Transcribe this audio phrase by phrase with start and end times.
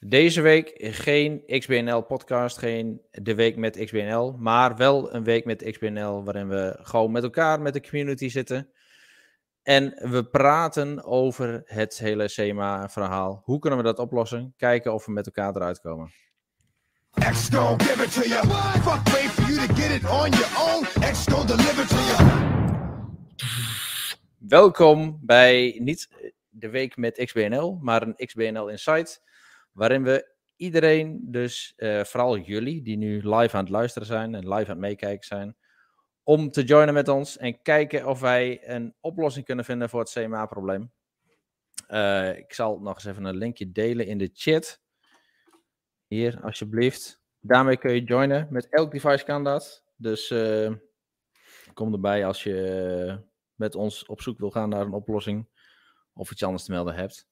[0.00, 6.24] Deze week geen XBNL-podcast, geen de week met XBNL, maar wel een week met XBNL
[6.24, 8.70] waarin we gewoon met elkaar, met de community zitten.
[9.62, 13.42] En we praten over het hele SEMA-verhaal.
[13.44, 14.54] Hoe kunnen we dat oplossen?
[14.56, 16.12] Kijken of we met elkaar eruit komen.
[17.10, 18.46] X gon' give it to you.
[18.82, 20.84] Fuck wait for you to get it on your own.
[21.12, 22.46] X gon' deliver to you.
[24.38, 26.08] Welkom bij niet
[26.48, 29.26] de week met XBNL, maar een XBNL Insight.
[29.78, 34.48] Waarin we iedereen, dus uh, vooral jullie, die nu live aan het luisteren zijn en
[34.48, 35.56] live aan het meekijken zijn,
[36.22, 40.10] om te joinen met ons en kijken of wij een oplossing kunnen vinden voor het
[40.10, 40.92] CMA-probleem.
[41.88, 44.80] Uh, ik zal nog eens even een linkje delen in de chat.
[46.06, 47.22] Hier, alsjeblieft.
[47.40, 48.46] Daarmee kun je joinen.
[48.50, 49.84] Met elk device kan dat.
[49.96, 50.72] Dus uh,
[51.74, 53.18] kom erbij als je
[53.54, 55.48] met ons op zoek wil gaan naar een oplossing.
[56.14, 57.28] Of iets anders te melden hebt.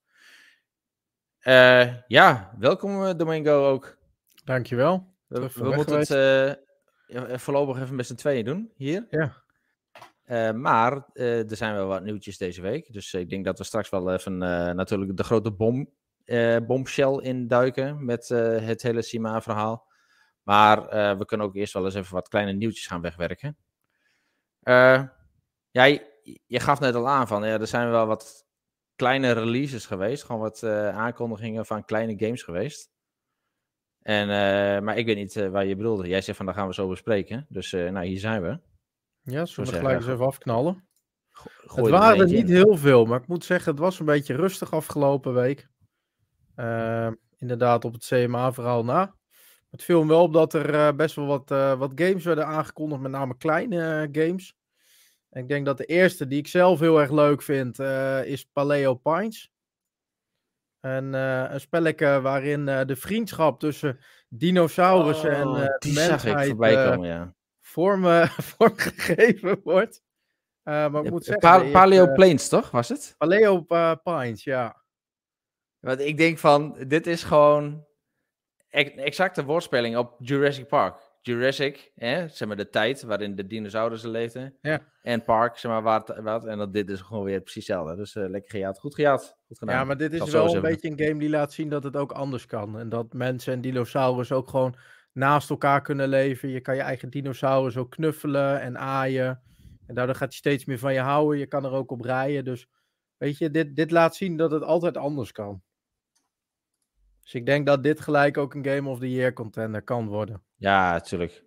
[1.46, 3.96] Uh, ja, welkom Domingo ook.
[4.44, 5.14] Dankjewel.
[5.26, 6.10] We, we moeten het
[7.08, 9.06] uh, voorlopig even met z'n tweeën doen hier.
[9.10, 9.42] Ja.
[10.26, 12.92] Uh, maar er zijn wel wat nieuwtjes deze week.
[12.92, 14.38] Dus ik denk dat we straks wel even
[14.76, 15.90] natuurlijk de grote bom,
[16.66, 19.86] bombshell induiken met het hele Sima-verhaal.
[20.42, 20.80] Maar
[21.18, 23.56] we kunnen ook eerst wel eens even wat kleine nieuwtjes gaan wegwerken.
[25.70, 26.10] jij,
[26.46, 28.45] je gaf net al aan van, ja, er zijn wel wat
[28.96, 30.24] kleine releases geweest.
[30.24, 32.90] Gewoon wat uh, aankondigingen van kleine games geweest.
[34.02, 36.08] En, uh, maar ik weet niet uh, waar je bedoelde.
[36.08, 37.46] Jij zegt van, daar gaan we zo bespreken.
[37.48, 38.60] Dus nou, hier zijn we.
[39.22, 40.88] Ja, zullen we gelijk eens even afknallen?
[41.30, 44.34] Gooi het waren er niet heel veel, maar ik moet zeggen, het was een beetje
[44.34, 45.68] rustig afgelopen week.
[47.36, 49.14] inderdaad, op het CMA-verhaal na.
[49.70, 53.10] Het viel me wel op dat er best wel wat, wat games werden aangekondigd, met
[53.10, 54.55] name kleine games
[55.30, 58.94] ik denk dat de eerste die ik zelf heel erg leuk vind uh, is Paleo
[58.94, 59.50] Pines.
[60.80, 66.48] En, uh, een spelletje waarin uh, de vriendschap tussen dinosaurussen oh, en uh, die mensheid
[66.56, 67.34] komen, ja.
[67.60, 68.02] vorm,
[68.56, 70.02] vormgegeven wordt.
[70.62, 71.42] maar ik moet zeggen...
[71.42, 72.70] Pa Paleo Plains, toch?
[72.70, 73.14] Was het?
[73.18, 73.66] Paleo
[74.02, 74.84] Pines, ja.
[75.78, 77.86] Want ik denk van, dit is gewoon
[78.68, 81.05] exacte woordspeling op Jurassic Park.
[81.26, 84.54] Jurassic, hè, zeg maar de tijd waarin de dinosaurussen leefden.
[84.60, 84.80] Ja.
[85.02, 86.18] En Park, zeg maar wat.
[86.22, 87.96] wat en dat dit is gewoon weer precies hetzelfde.
[87.96, 88.78] Dus uh, lekker gejaagd.
[88.78, 89.36] Goed gejaagd.
[89.46, 89.74] Goed gedaan.
[89.74, 92.12] Ja, maar dit is wel een beetje een game die laat zien dat het ook
[92.12, 92.78] anders kan.
[92.78, 94.76] En dat mensen en dinosaurus ook gewoon
[95.12, 96.48] naast elkaar kunnen leven.
[96.48, 99.42] Je kan je eigen dinosaurus ook knuffelen en aaien.
[99.86, 101.38] En daardoor gaat hij steeds meer van je houden.
[101.38, 102.44] Je kan er ook op rijden.
[102.44, 102.66] Dus
[103.16, 105.62] weet je, dit, dit laat zien dat het altijd anders kan.
[107.26, 110.42] Dus ik denk dat dit gelijk ook een Game of the Year contender kan worden.
[110.56, 111.44] Ja, natuurlijk.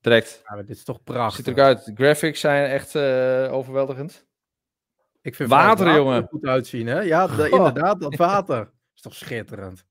[0.00, 0.42] Direct.
[0.44, 1.44] Ja, dit is toch prachtig.
[1.44, 1.84] Ziet eruit.
[1.84, 4.26] De graphics zijn echt uh, overweldigend.
[5.20, 6.22] Ik vind water, water jongen.
[6.22, 7.00] er goed uitzien, hè?
[7.00, 8.70] Ja, de, inderdaad, dat water.
[8.94, 9.86] is toch schitterend.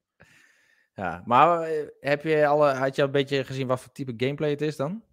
[0.94, 4.14] Ja, maar eh, heb je alle, had je al een beetje gezien wat voor type
[4.18, 5.04] gameplay het is dan?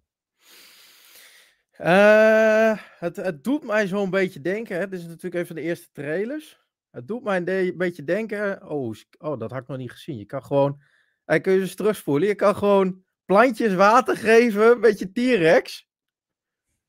[1.81, 4.77] Uh, het, het doet mij zo'n beetje denken.
[4.77, 4.87] Hè?
[4.87, 6.59] Dit is natuurlijk even de eerste trailers.
[6.91, 8.69] Het doet mij een beetje denken.
[8.69, 10.17] Oh, oh, dat had ik nog niet gezien.
[10.17, 10.81] Je kan gewoon.
[11.25, 12.27] Hij kun je dus terugspoelen.
[12.27, 14.71] Je kan gewoon plantjes water geven.
[14.71, 15.87] Een beetje T-Rex.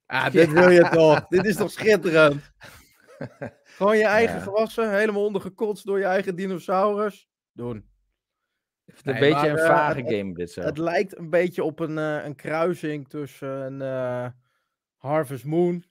[0.06, 1.26] Ah, dit wil je toch?
[1.28, 2.52] dit is toch schitterend?
[3.64, 4.94] gewoon je eigen gewassen.
[4.94, 7.28] Helemaal ondergekotst door je eigen dinosaurus.
[7.52, 7.88] Doen.
[8.84, 10.60] Het een beetje een eh, vage game, dit zo.
[10.60, 14.28] Het lijkt een beetje op een, uh, een kruising tussen een uh,
[14.96, 15.84] Harvest Moon,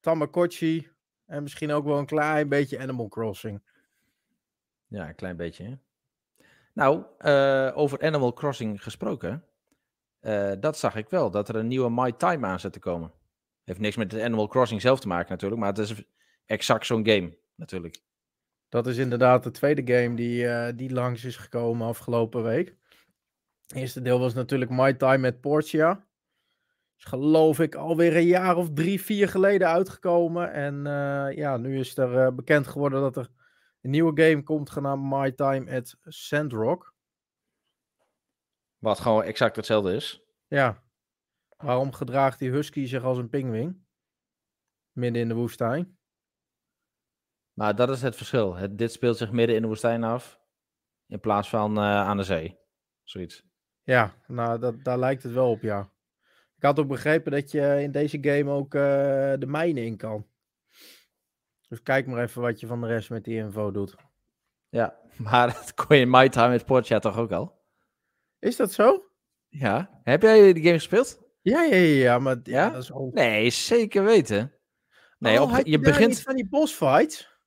[0.00, 0.88] Tamagotchi
[1.26, 3.62] en misschien ook wel een klein beetje Animal Crossing.
[4.86, 5.64] Ja, een klein beetje.
[5.64, 5.74] Hè?
[6.72, 9.44] Nou, uh, over Animal Crossing gesproken.
[10.20, 13.12] Uh, dat zag ik wel, dat er een nieuwe My Time aan zit te komen.
[13.64, 16.04] Heeft niks met Animal Crossing zelf te maken natuurlijk, maar het is
[16.46, 18.02] exact zo'n game natuurlijk.
[18.68, 22.76] Dat is inderdaad de tweede game die, uh, die langs is gekomen afgelopen week.
[23.66, 26.06] Het eerste deel was natuurlijk My Time met Portia
[27.06, 30.52] geloof ik alweer een jaar of drie, vier geleden uitgekomen.
[30.52, 33.30] En uh, ja, nu is er uh, bekend geworden dat er
[33.80, 36.94] een nieuwe game komt genaamd My Time at Sandrock.
[38.78, 40.22] Wat gewoon exact hetzelfde is.
[40.46, 40.82] Ja.
[41.56, 43.86] Waarom gedraagt die husky zich als een pinguïn?
[44.92, 45.98] Midden in de woestijn.
[47.52, 48.54] Maar dat is het verschil.
[48.54, 50.40] Het, dit speelt zich midden in de woestijn af.
[51.06, 52.58] In plaats van uh, aan de zee.
[53.02, 53.44] Zoiets.
[53.82, 55.92] Ja, nou, dat, daar lijkt het wel op, ja.
[56.64, 58.80] Ik had ook begrepen dat je in deze game ook uh,
[59.38, 60.26] de mijnen in kan.
[61.68, 63.94] Dus kijk maar even wat je van de rest met die info doet.
[64.68, 67.62] Ja, maar dat kon je in My Time met Portia toch ook al?
[68.38, 69.04] Is dat zo?
[69.48, 70.00] Ja.
[70.02, 71.22] Heb jij die game gespeeld?
[71.40, 72.70] Ja, ja, ja, maar ja?
[72.70, 73.14] dat is ook...
[73.14, 74.54] Nee, zeker weten.
[75.18, 77.38] Nee, oh, op, je, begint van die boss fights.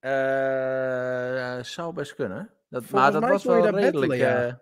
[0.00, 2.50] Uh, zou best kunnen.
[2.68, 3.92] Dat, Volgens maar dat was wel redelijk.
[3.92, 4.46] battelen, ja.
[4.46, 4.54] eh,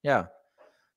[0.00, 0.37] ja.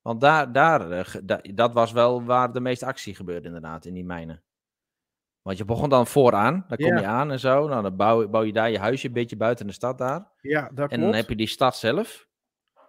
[0.02, 4.04] Want daar, daar, eh, dat was wel waar de meeste actie gebeurde, inderdaad, in die
[4.04, 4.42] mijnen.
[5.42, 6.98] Want je begon dan vooraan, dan kom Ja.
[7.00, 7.68] je aan en zo.
[7.68, 10.30] Nou, dan bouw, bouw je daar je huisje een beetje buiten de stad daar.
[10.40, 11.02] Ja, dat En klopt.
[11.02, 12.26] dan heb je die stad zelf.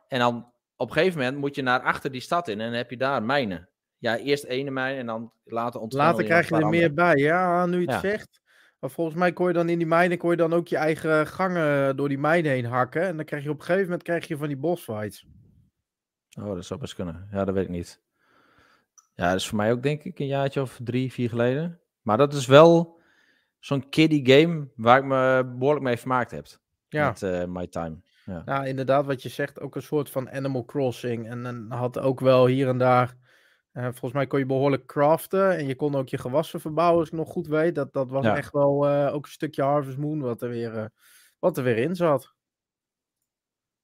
[0.07, 2.75] En dan op een gegeven moment moet je naar achter die stad in en dan
[2.77, 3.69] heb je daar mijnen.
[3.97, 7.15] Ja, eerst ene mijn en dan later ontwikkelen Later krijg je er meer bij.
[7.15, 7.99] Ja, nu je het Ja.
[7.99, 8.41] zegt.
[8.79, 11.27] Maar volgens mij kon je dan in die mijnen kon je dan ook je eigen
[11.27, 13.01] gangen door die mijnen heen hakken.
[13.01, 15.25] En dan krijg je op een gegeven moment krijg je van die bossfights.
[16.39, 17.27] Oh, dat zou best kunnen.
[17.31, 18.01] Ja, dat weet ik niet.
[19.15, 21.79] Ja, dat is voor mij ook denk ik een jaartje of drie, vier geleden.
[22.01, 22.99] Maar dat is wel
[23.59, 26.45] zo'n kiddie game waar ik me behoorlijk mee vermaakt heb.
[26.87, 27.07] Ja.
[27.07, 28.01] Met eh, My Time.
[28.45, 31.29] Nou, inderdaad, wat je zegt, ook een soort van Animal Crossing.
[31.29, 33.15] En dan had ook wel hier en daar.
[33.71, 35.57] eh, volgens mij kon je behoorlijk craften.
[35.57, 37.75] En je kon ook je gewassen verbouwen, als ik nog goed weet.
[37.75, 38.35] Dat, dat was Ja.
[38.37, 40.89] echt wel eh, ook een stukje Harvest Moon wat er weer,
[41.39, 42.33] wat er weer in zat.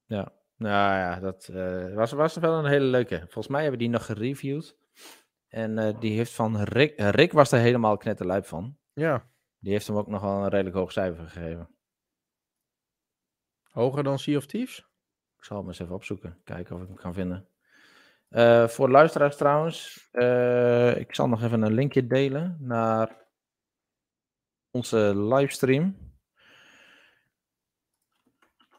[0.05, 0.31] Ja.
[0.59, 3.17] Nou ja, dat eh, was, was wel een hele leuke.
[3.19, 4.77] Volgens mij hebben die nog gereviewd.
[5.47, 6.97] En eh, die heeft van Rick...
[6.97, 8.77] eh, Rick was er helemaal knetterlijp van.
[8.93, 9.29] Ja,
[9.59, 11.69] Die heeft hem ook nog wel een redelijk hoog cijfer gegeven.
[13.69, 14.77] hoger dan Sea of Thieves?
[15.37, 16.41] Ik zal hem eens even opzoeken.
[16.43, 17.47] Kijken of ik hem kan vinden.
[18.69, 20.07] Voor luisteraars trouwens.
[20.97, 23.25] ik zal nog even een linkje delen naar
[24.71, 26.13] onze livestream.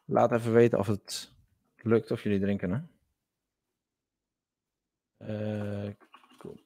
[0.05, 1.39] Laat even weten of het
[1.85, 2.71] lukt of jullie drinken.
[2.71, 2.81] Hè?
[5.21, 5.91] Eh,
[6.39, 6.57] cool.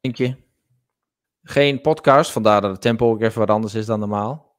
[0.00, 0.36] Linkje.
[1.42, 4.56] Geen podcast, vandaar dat het tempo ook even wat anders is dan normaal.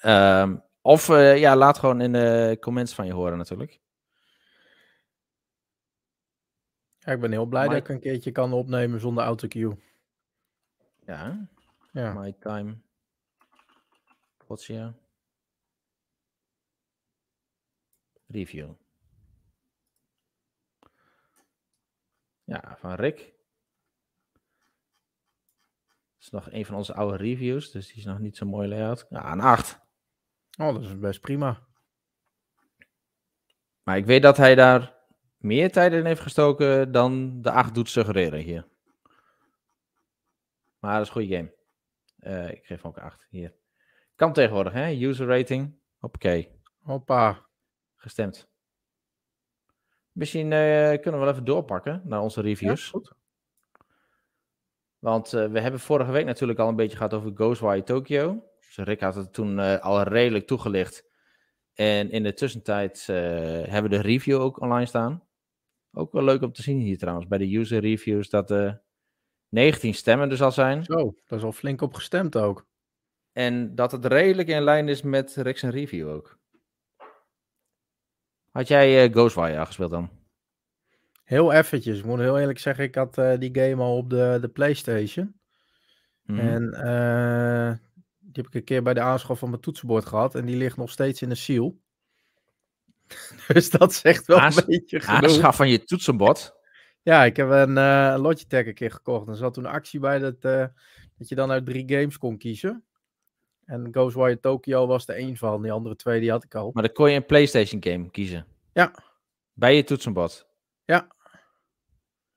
[0.00, 3.80] Ehm, of eh, ja, laat gewoon in de comments van je horen natuurlijk.
[6.98, 9.76] Ja, ik ben heel blij dat ik een keertje kan opnemen zonder autocue.
[11.06, 11.48] Ja?
[11.92, 12.12] Ja.
[12.12, 12.80] My time.
[14.46, 14.94] Potsia.
[18.26, 18.72] Review.
[22.44, 23.16] Ja, van Rick.
[26.14, 28.68] Dat is nog een van onze oude reviews, dus die is nog niet zo mooi
[28.68, 29.06] layout.
[29.10, 29.80] Ja, een 8.
[30.58, 31.66] Oh, dat is best prima.
[33.82, 34.96] Maar ik weet dat hij daar
[35.36, 38.68] meer tijd in heeft gestoken dan de 8 doet suggereren hier.
[40.78, 41.58] Maar dat is een goede game.
[42.20, 43.54] Eh, ik geef hem ook een 8 hier.
[44.14, 44.90] Kan tegenwoordig, hè?
[44.90, 45.78] User rating.
[45.98, 46.50] Hoppakee.
[46.82, 47.46] Hoppa.
[47.96, 48.48] Gestemd.
[50.12, 52.88] Misschien eh, kunnen we wel even doorpakken naar onze Ja, reviews.
[52.88, 53.12] goed.
[54.98, 58.44] Want eh, we hebben vorige week natuurlijk al een beetje gehad over Ghostwire Tokyo.
[58.58, 61.08] Dus Rick had het toen al redelijk toegelicht.
[61.74, 65.26] En in de tussentijd hebben we de review ook online staan.
[65.92, 68.50] Ook wel leuk om te zien hier trouwens, bij de user reviews, dat
[69.50, 70.84] 19 stemmen dus al zijn.
[70.84, 72.66] Zo, daar is al flink op gestemd ook.
[73.32, 76.38] En dat het redelijk in lijn is met Rick's review ook.
[78.50, 80.10] Had jij eh, Ghostwire al gespeeld dan?
[81.24, 81.98] Heel eventjes.
[81.98, 85.40] Ik moet heel eerlijk zeggen, ik had eh, die game al op de, de PlayStation.
[86.22, 86.38] Mhm.
[86.38, 87.78] En eh,
[88.18, 90.34] die heb ik een keer bij de aanschaf van mijn toetsenbord gehad.
[90.34, 91.80] En die ligt nog steeds in de seal.
[93.48, 95.22] dus dat zegt wel Aans- een beetje genoeg.
[95.22, 96.58] Aanschaf van je toetsenbord.
[97.02, 99.28] Ja, ik heb een eh, Logitech een keer gekocht.
[99.28, 100.66] Er zat toen een actie bij dat, eh,
[101.18, 102.84] dat je dan uit drie games kon kiezen.
[103.64, 105.62] En Ghostwire Tokyo was er één van.
[105.62, 106.70] Die andere twee die had ik al.
[106.72, 108.46] Maar dan kon je een PlayStation game kiezen.
[108.72, 108.94] Ja.
[109.52, 110.46] Bij je toetsenbord.
[110.84, 111.08] Ja.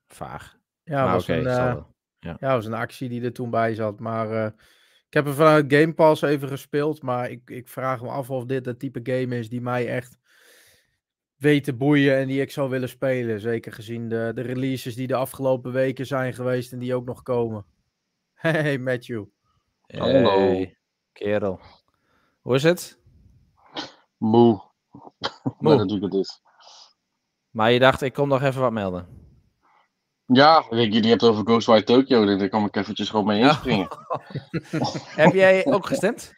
[0.08, 0.58] Vaag.
[0.84, 1.92] Ja, maar was een, eh, wel.
[2.20, 4.00] Ja, was een actie die er toen bij zat.
[4.00, 4.46] Maar
[5.08, 7.02] ik heb er vanuit Game Pass even gespeeld.
[7.02, 10.18] Maar ik, ik vraag me af of dit het type game is die mij echt
[11.44, 13.40] weet te boeien en die ik zou willen spelen.
[13.40, 17.22] Zeker gezien de, de releases die de afgelopen weken zijn geweest en die ook nog
[17.24, 17.66] komen.
[18.34, 19.24] Hey Matthew.
[19.88, 20.30] Hallo.
[20.30, 20.78] Hey,
[21.12, 21.60] kerel.
[22.42, 23.00] Hoe is het?
[24.18, 24.62] Moe.
[25.44, 25.54] Moe.
[25.60, 26.42] Maar natuurlijk het is.
[27.50, 29.08] Maar je dacht, ik kom nog even wat melden.
[30.26, 32.26] Ja, jullie hebben het over Ghostwire Tokyo.
[32.26, 33.48] dus Daar kan ik eventjes gewoon mee Ja.
[33.50, 33.88] inspringen.
[35.24, 36.34] Heb jij ook gestemd?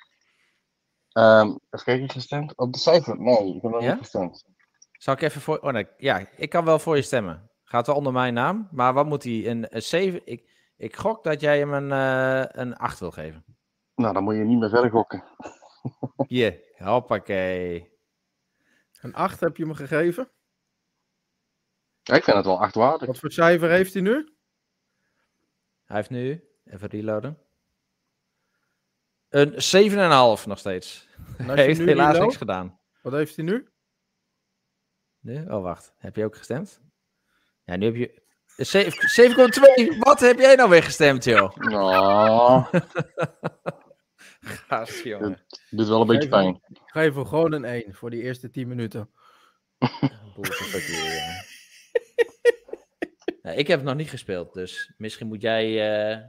[1.12, 2.58] Ehm even kijken, gestemd?
[2.58, 3.20] Op de cijfer?
[3.20, 3.90] Nee, ik heb nog Ja?
[3.92, 4.46] niet gestemd.
[4.98, 5.60] Zal ik even voor...
[5.60, 7.50] Oh nee, ja, ik kan wel voor je stemmen.
[7.64, 8.68] Gaat wel onder mijn naam.
[8.72, 9.48] Maar wat moet hij?
[9.48, 10.22] Een, een 7?
[10.26, 13.46] Ik, ik gok dat jij hem een, eh, een 8 wil geven.
[13.96, 15.24] Nou, dan moet je niet meer verder gokken.
[16.28, 17.94] Hier, hoppakee.
[19.02, 20.32] Een 8 heb je hem gegeven.
[22.04, 23.08] Ik vind het wel achtwaardig.
[23.08, 24.36] Wat voor cijfer heeft hij nu?
[25.86, 27.40] Hij heeft nu, even reloaden.
[29.30, 31.08] Een 7,5 nog steeds.
[31.38, 32.80] Hij je heeft nu helaas niks gedaan.
[33.02, 33.70] Wat heeft hij nu?
[35.26, 35.46] Nu?
[35.48, 35.94] Oh, wacht.
[35.98, 36.82] Heb je ook gestemd?
[37.64, 38.24] Ja, nu heb je...
[39.96, 39.98] 7,2.
[40.00, 41.56] Wat heb jij nou weer gestemd, joh?
[41.56, 42.64] Nou,
[44.68, 45.46] Gast, jongen.
[45.70, 46.62] doet wel een beetje pijn.
[46.70, 49.10] Ik geef hem gewoon een 1 voor die eerste 10 minuten.
[53.42, 55.64] Nou, ik heb het nog niet gespeeld, dus misschien moet jij.
[55.66, 56.22] eh,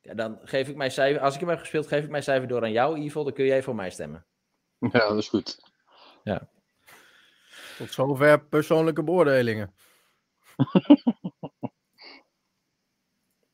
[0.00, 1.22] Ja, dan geef ik mijn cijfer.
[1.22, 3.24] Als ik hem heb gespeeld, geef ik mijn cijfer door aan jou, Evil.
[3.24, 4.26] Dan kun jij voor mij stemmen.
[4.78, 5.58] Ja, dat is goed.
[7.76, 9.74] Tot zover persoonlijke beoordelingen.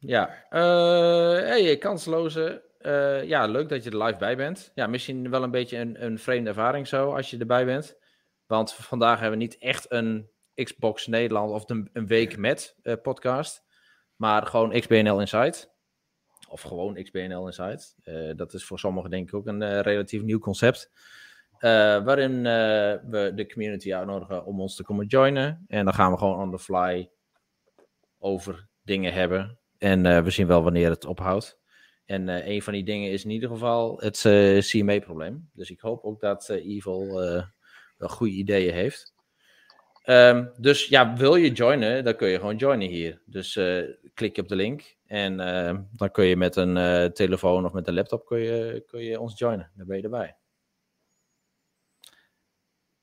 [0.05, 2.63] Ja, eh hey, kansloze.
[2.79, 4.73] Eh, ja, leuk dat je er live bij bent.
[4.75, 7.97] Ja, misschien wel een beetje een, een vreemde ervaring zo als je erbij bent.
[8.47, 12.95] Want vandaag hebben we niet echt een Xbox Nederland of een, een week met eh,
[13.03, 13.65] podcast.
[14.17, 15.71] Maar gewoon XBNL Insight.
[16.49, 17.97] Of gewoon XBNL Insight.
[18.03, 20.91] Eh, dat is voor sommigen denk ik ook een relatief nieuw concept.
[21.63, 22.53] Eh, waarin eh,
[23.11, 25.65] we de community uitnodigen om ons te komen joinen.
[25.69, 27.11] En dan gaan we gewoon on the fly
[28.19, 29.59] over dingen hebben.
[29.79, 31.61] En eh, we zien wel wanneer het ophoudt.
[32.05, 35.51] En een van die dingen is in ieder geval het eh, CMA-probleem.
[35.53, 37.07] Dus ik hoop ook dat eh, Evil
[37.97, 39.15] wel goede ideeën heeft.
[40.03, 43.23] Ehm, dus ja, wil je joinen, dan kun je gewoon joinen hier.
[43.27, 43.61] Dus
[44.15, 45.37] klik je op de link en
[45.93, 49.39] dan kun je met een telefoon of met een laptop kun je, kun je ons
[49.39, 49.71] joinen.
[49.75, 50.37] Dan ben je erbij.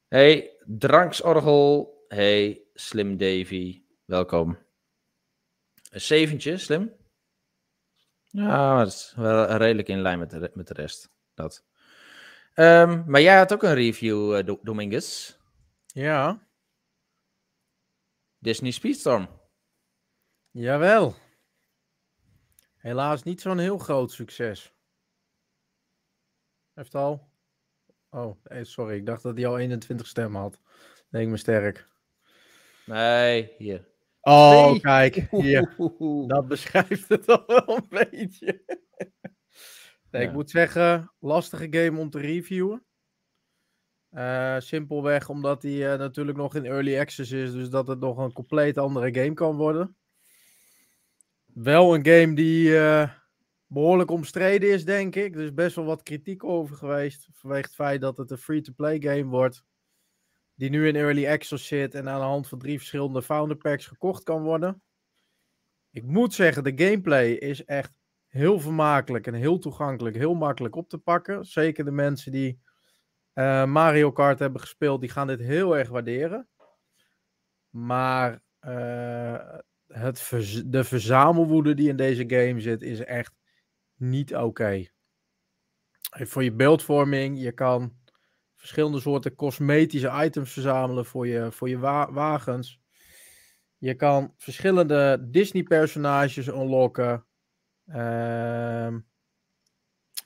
[0.10, 2.06] Hey, Dranksorgel.
[2.08, 3.84] Hey, Slim Davy.
[4.06, 4.58] Welkom.
[5.92, 6.96] Een zeventje, Slim.
[8.28, 11.12] Ja, dat is wel redelijk in lijn met de, met de rest.
[11.34, 11.66] Dat.
[12.54, 15.38] Ehm, maar jij had ook een review, Do- Dominguez.
[15.86, 16.48] Ja,
[18.38, 19.28] Disney Speedstorm.
[20.52, 21.16] jawel.
[22.78, 24.74] Helaas niet zo'n heel groot succes.
[26.74, 27.29] Heeft al.
[28.10, 28.96] Oh, sorry.
[28.96, 30.60] Ik dacht dat hij al 21 stemmen had.
[31.10, 31.88] Denk me sterk.
[32.86, 33.88] Nee, hier.
[34.22, 34.80] Oh, Nee.
[34.80, 35.28] kijk.
[35.32, 35.76] Hier.
[36.28, 38.62] Dat beschrijft het al wel een beetje.
[40.12, 42.84] Nee, ik moet zeggen, lastige game om te reviewen.
[44.10, 48.18] Eh, simpelweg omdat hij eh, natuurlijk nog in early access is, dus dat het nog
[48.18, 49.96] een compleet andere game kan worden.
[51.46, 53.10] Wel een game die eh,
[53.70, 55.36] behoorlijk omstreden is, denk ik.
[55.36, 57.28] Er is best wel wat kritiek over geweest.
[57.32, 59.64] Vanwege het feit dat het een free-to-play game wordt.
[60.56, 63.86] Die nu in early access zit en aan de hand van drie verschillende founder packs
[63.86, 64.82] gekocht kan worden.
[65.92, 67.94] Ik moet zeggen, de gameplay is echt
[68.28, 70.16] heel vermakelijk en heel toegankelijk.
[70.16, 71.46] Heel makkelijk op te pakken.
[71.46, 72.60] Zeker de mensen die
[73.34, 76.48] eh, Mario Kart hebben gespeeld, die gaan dit heel erg waarderen.
[77.70, 79.58] Maar eh,
[79.88, 80.32] het
[80.66, 83.34] de verzamelwoede die in deze game zit, is echt
[84.00, 84.86] niet oké.
[86.10, 87.98] Voor je beeldvorming, je kan
[88.56, 92.80] verschillende soorten cosmetische items verzamelen voor je, voor je wa- wagens.
[93.78, 97.26] Je kan verschillende Disney-personages unlocken.
[97.86, 99.00] Ehm,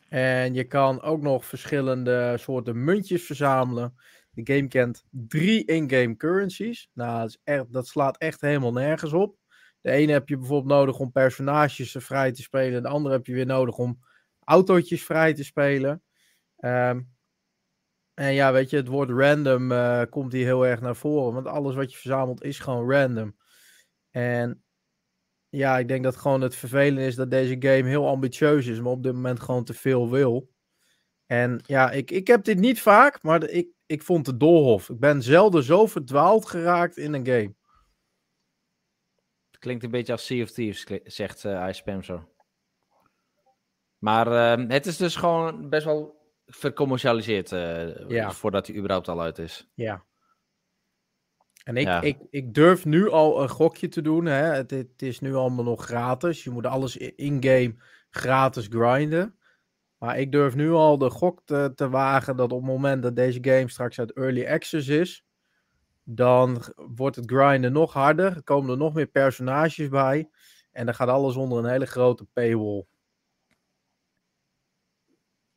[0.09, 3.95] en je kan ook nog verschillende soorten muntjes verzamelen.
[4.31, 6.89] De game kent drie in-game currencies.
[6.93, 9.37] Nou, dat, echt, dat slaat echt helemaal nergens op.
[9.83, 12.83] De ene heb je bijvoorbeeld nodig om personages vrij te spelen.
[12.83, 13.99] De andere heb je weer nodig om
[14.43, 16.03] autootjes vrij te spelen.
[16.57, 17.01] Ehm,
[18.13, 21.33] en ja, weet je, het woord random eh, komt hier heel erg naar voren.
[21.33, 23.35] Want alles wat je verzamelt is gewoon random.
[24.11, 24.63] En
[25.49, 28.91] ja, ik denk dat gewoon het vervelende is dat deze game heel ambitieus is, maar
[28.91, 30.49] op dit moment gewoon te veel wil.
[31.25, 34.89] En ja, ik, ik heb dit niet vaak, maar ik, ik vond het doolhof.
[34.89, 37.55] Ik ben zelden zo verdwaald geraakt in een game.
[39.63, 42.29] Klinkt een beetje als Sea of Thieves, zegt eh Ice zo.
[43.97, 48.31] Maar ehm, het is dus gewoon best wel vercommercialiseerd eh, Ja.
[48.31, 49.69] voordat hij überhaupt al uit is.
[49.73, 50.03] Ja.
[51.63, 52.01] En ik, Ja.
[52.01, 54.25] ik, ik durf nu al een gokje te doen.
[54.25, 54.43] Hè.
[54.43, 56.43] Het, het is nu allemaal nog gratis.
[56.43, 57.75] Je moet alles in-game
[58.09, 59.37] gratis grinden.
[59.97, 63.15] Maar ik durf nu al de gok te, te wagen dat op het moment dat
[63.15, 65.25] deze game straks uit early access is,
[66.03, 68.35] dan wordt het grinden nog harder.
[68.35, 70.29] Er komen er nog meer personages bij.
[70.71, 72.85] En dan gaat alles onder een hele grote paywall.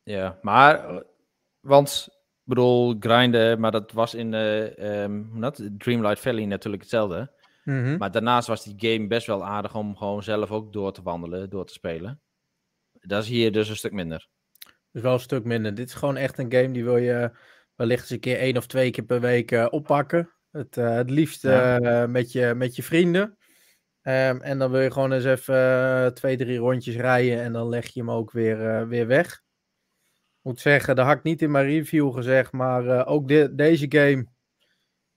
[0.03, 1.01] Ja, maar, eh,
[1.59, 6.81] want, ik bedoel, grinden, maar dat was in eh ehm, hoe dat, Dreamlight Valley natuurlijk
[6.81, 7.35] hetzelfde.
[7.97, 11.49] Maar daarnaast was die game best wel aardig om gewoon zelf ook door te wandelen,
[11.49, 12.21] door te spelen.
[12.91, 14.27] Dat is hier dus een stuk minder.
[14.91, 15.75] Dus wel een stuk minder.
[15.75, 17.31] Dit is gewoon echt een game die wil je
[17.75, 20.31] wellicht eens een keer één of twee keer per week eh, oppakken.
[20.57, 21.79] Het, eh, het liefst Ja.
[21.79, 23.37] eh, met, je, met je vrienden.
[24.01, 27.69] Ehm, en dan wil je gewoon eens even eh, twee, drie rondjes rijden en dan
[27.69, 29.33] leg je hem ook weer, weer weg.
[30.37, 33.85] Ik moet zeggen, dat had ik niet in mijn review gezegd, maar ook de- deze
[33.89, 34.25] game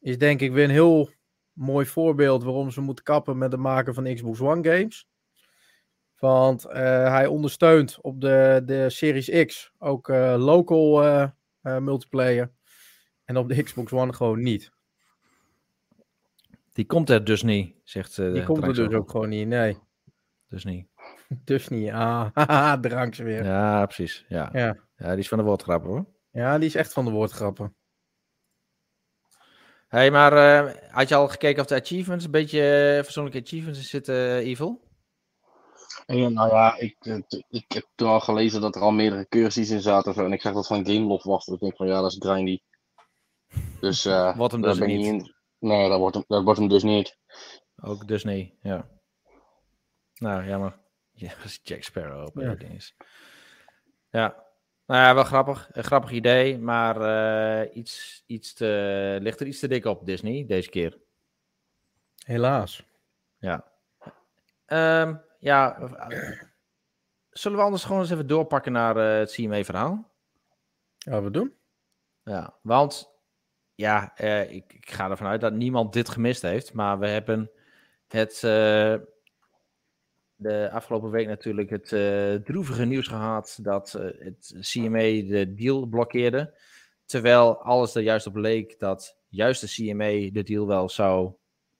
[0.00, 1.10] is denk ik weer een heel
[1.52, 5.08] mooi voorbeeld waarom ze moeten kappen met het maken van Xbox One games.
[6.16, 6.72] Want uh,
[7.10, 11.28] hij ondersteunt op de, de Series X ook uh, local uh,
[11.78, 12.52] multiplayer.
[13.24, 14.70] En op de Xbox One gewoon niet.
[16.80, 18.30] Die komt er dus niet, zegt ze.
[18.32, 19.78] Die komt er dus ook gewoon niet, nee.
[20.48, 20.86] Dus niet.
[21.44, 23.44] dus niet, ah, drank ze weer.
[23.44, 24.24] Ja, precies.
[24.28, 24.50] Ja.
[24.52, 24.76] Ja.
[24.96, 26.06] ja, die is van de woordgrappen hoor.
[26.30, 27.74] ja, die is echt van de woordgrappen.
[29.88, 33.90] hey, maar uh, had je al gekeken of de achievements, een beetje uh, persoonlijke achievements
[33.90, 34.80] zitten, Evil?
[36.06, 36.96] Ja, nou ja, ik,
[37.48, 40.14] ik heb toen al gelezen dat er al meerdere cursies in zaten.
[40.14, 41.44] En ik zag dat van Gameloft was.
[41.44, 42.58] Dus ik denk van ja, dat is grindy.
[43.80, 45.06] Dus uh, Wordt hem dus daar ben niet.
[45.06, 45.38] je in.
[45.60, 47.18] Nee, dat wordt, hem, dat wordt hem dus niet.
[47.82, 48.88] Ook dus nee, ja.
[50.14, 50.78] Nou, jammer.
[51.12, 52.54] Ja, dat is Jack Sparrow op Ja.
[52.54, 52.96] ding is.
[54.10, 54.44] Ja.
[54.86, 55.68] Nou ja, wel grappig.
[55.72, 60.46] Een grappig idee, maar eh, iets, iets te, ligt er iets te dik op Disney
[60.46, 60.98] deze keer.
[62.24, 62.84] Helaas.
[63.38, 63.72] Ja.
[64.66, 65.78] Ehm, ja.
[65.80, 66.40] eh,
[67.30, 70.10] Zullen we anders gewoon eens even doorpakken naar eh, het CMA-verhaal?
[70.98, 71.54] Ja, we doen.
[72.24, 73.10] Ja, want
[73.80, 76.72] ja, eh, ik, ik ga ervan uit dat niemand dit gemist heeft.
[76.72, 77.50] Maar we hebben
[78.08, 78.94] het eh,
[80.34, 86.58] de afgelopen week natuurlijk het eh, droevige nieuws gehad dat het CMA de deal blokkeerde.
[87.04, 91.32] Terwijl alles er juist op leek dat juist de CMA de deal wel zou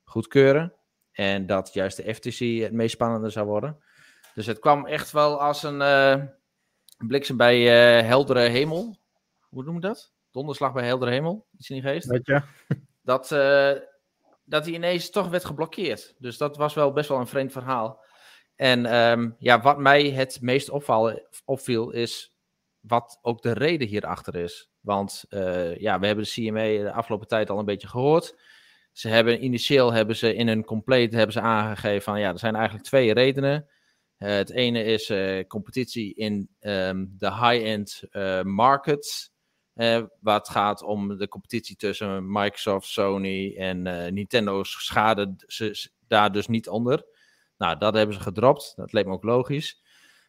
[0.05, 0.75] goedkeuren.
[1.13, 3.83] En dat juist de FTC het meest spannende zou worden.
[4.35, 5.83] Dus het kwam echt wel als een
[6.99, 7.61] bliksem bij
[8.03, 8.99] heldere hemel.
[9.49, 10.13] Hoe noem je dat?
[10.31, 12.07] Donderslag bij heldere hemel, iets in die geest.
[12.07, 12.43] Weet je?
[13.03, 13.73] Dat, eh,
[14.45, 16.15] dat hij ineens toch werd geblokkeerd.
[16.19, 18.05] Dus dat was wel best wel een vreemd verhaal.
[18.57, 22.35] En ehm, ja, wat mij het meest opval, opviel is
[22.81, 24.71] wat ook de reden hierachter is.
[24.81, 28.41] Want eh, ja, we hebben de CMA de afgelopen tijd al een beetje gehoord.
[28.93, 32.55] Ze hebben initieel hebben ze in hun compleet hebben ze aangegeven van ja, er zijn
[32.55, 33.69] eigenlijk twee redenen.
[34.17, 35.13] Eh, het ene is
[35.47, 38.03] competitie in ehm, de high-end
[38.45, 39.30] markets.
[39.81, 45.91] Eh, waar het gaat om de competitie tussen Microsoft, Sony en eh, Nintendo schade ze
[46.09, 47.05] daar dus niet onder.
[47.57, 48.73] Nou, dat hebben ze gedropt.
[48.77, 49.83] Dat leek me ook logisch.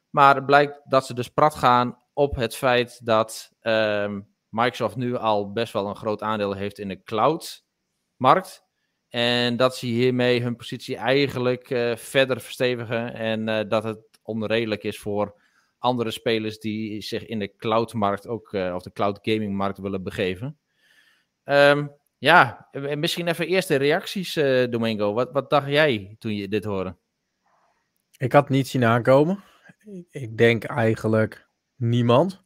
[0.09, 5.15] Maar het blijkt dat ze dus prat gaan op het feit dat ehm, Microsoft nu
[5.15, 8.63] al best wel een groot aandeel heeft in de cloud-markt.
[9.09, 13.13] En dat ze hiermee hun positie eigenlijk eh, verder verstevigen.
[13.13, 15.41] En dat het onredelijk is voor
[15.81, 20.59] andere spelers die zich in de cloud-markt ook, eh, of de cloud gaming-markt willen begeven.
[21.43, 25.13] Ehm, ja, en misschien even eerste reacties, eh, Domingo.
[25.13, 26.97] Wat, wat dacht jij toen je dit hoorde?
[28.17, 29.43] Ik had niet zien aankomen.
[30.09, 32.43] Ik- denk eigenlijk niemand.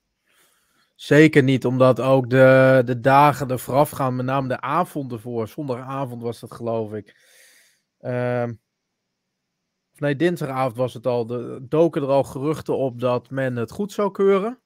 [0.95, 5.47] Zeker niet omdat ook de, de dagen er vooraf gaan, met name de avond ervoor.
[5.47, 7.15] Zondagavond was dat, geloof ik.
[7.99, 8.53] Ehm,
[9.99, 11.25] nee, dinsdagavond was het al.
[11.25, 14.60] De, doken er al geruchten op dat men het goed zou keuren.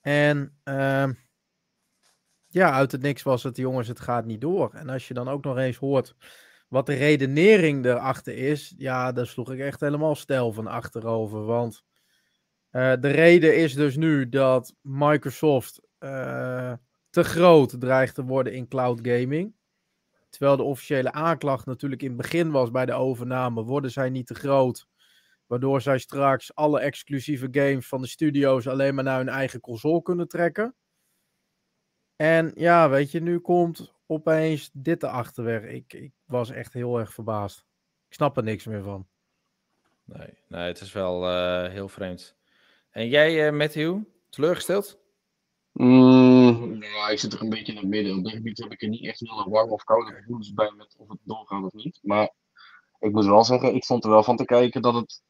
[0.00, 1.12] En ehm,
[2.46, 4.72] ja, uit het niks was het, jongens, het gaat niet door.
[4.74, 6.14] En als je dan ook nog eens hoort
[6.68, 11.44] wat de redenering erachter is, ja, daar sloeg ik echt helemaal stijl van achterover.
[11.44, 11.84] Want
[12.70, 16.72] eh, de reden is dus nu dat Microsoft eh,
[17.10, 19.54] te groot dreigt te worden in cloud gaming.
[20.34, 24.26] Terwijl de officiële aanklacht natuurlijk in het begin was bij de overname, worden zij niet
[24.26, 24.86] te groot.
[25.46, 30.02] Waardoor zij straks alle exclusieve games van de studio's alleen maar naar hun eigen console
[30.02, 30.74] kunnen trekken.
[32.16, 35.64] En ja, weet je, nu komt opeens dit erachter.
[35.64, 37.58] Ik, ik was echt heel erg verbaasd.
[38.08, 39.06] Ik snap er niks meer van.
[40.04, 42.36] Nee, nee het is wel eh, heel vreemd.
[42.90, 44.98] En jij, eh, Matthew, teleurgesteld?
[45.72, 46.33] Mm,
[46.80, 48.16] ja, ik zit er een beetje in het midden.
[48.16, 50.94] Op dit gebied heb ik er niet echt hele warme of koude gevoelens bij met
[50.98, 51.98] of het doorgaat of niet.
[52.02, 52.32] Maar
[52.98, 55.22] ik moet wel zeggen, ik stond er wel van te kijken dat het,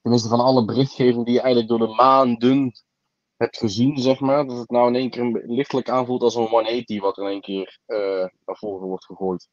[0.00, 2.72] tenminste van alle berichtgeving die je eigenlijk door de maanden
[3.36, 7.00] hebt gezien, zeg maar, dat het nou in één keer lichtelijk aanvoelt als een 180
[7.00, 9.48] wat in één keer eh, naar voren wordt gegooid.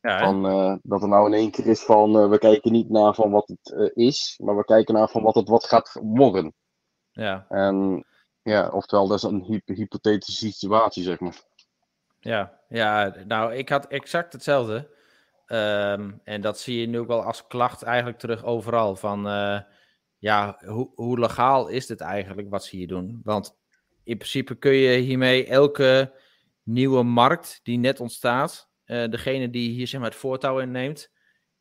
[0.00, 2.88] Ja, Van, eh, dat er nou in één keer is van, eh, we kijken niet
[2.88, 6.54] naar van wat het is, maar we kijken naar van wat het wat gaat worden.
[7.10, 8.06] ja, En
[8.48, 11.40] ja, oftewel, dat is een hyp- hypothetische situatie, zeg maar.
[12.20, 13.14] ja, ja.
[13.26, 14.96] Nou, ik had exact hetzelfde.
[15.48, 18.96] Ehm, en dat zie je nu ook wel als klacht eigenlijk terug overal.
[18.96, 19.60] Van, eh,
[20.18, 23.20] ja, hoe, hoe legaal is dit eigenlijk wat ze hier doen?
[23.24, 23.56] Want
[24.04, 26.12] in principe kun je hiermee elke
[26.62, 31.10] nieuwe markt die net ontstaat, eh, degene die hier zeg maar het voortouw inneemt,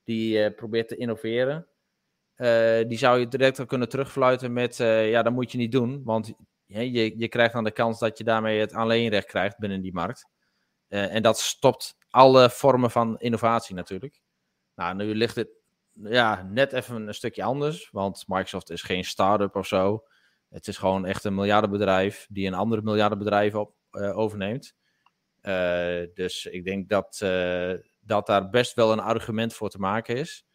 [0.04, 1.68] die eh, probeert te innoveren,
[2.88, 6.34] die zou je direct al kunnen terugfluiten met, ja, dat moet je niet doen, want
[6.68, 10.28] je, je krijgt dan de kans dat je daarmee het alleenrecht krijgt binnen die markt.
[10.88, 14.22] Eh, en dat stopt alle vormen van innovatie natuurlijk.
[14.76, 15.50] Nou, nu ligt het
[15.92, 20.04] ja, net even een stukje anders, want Microsoft is geen start-up of zo.
[20.50, 24.76] Het is gewoon echt een miljardenbedrijf die een ander miljardenbedrijf op, uh, overneemt.
[25.42, 27.18] Uh, dus ik denk dat,
[28.00, 30.46] dat daar best wel een argument voor te maken is.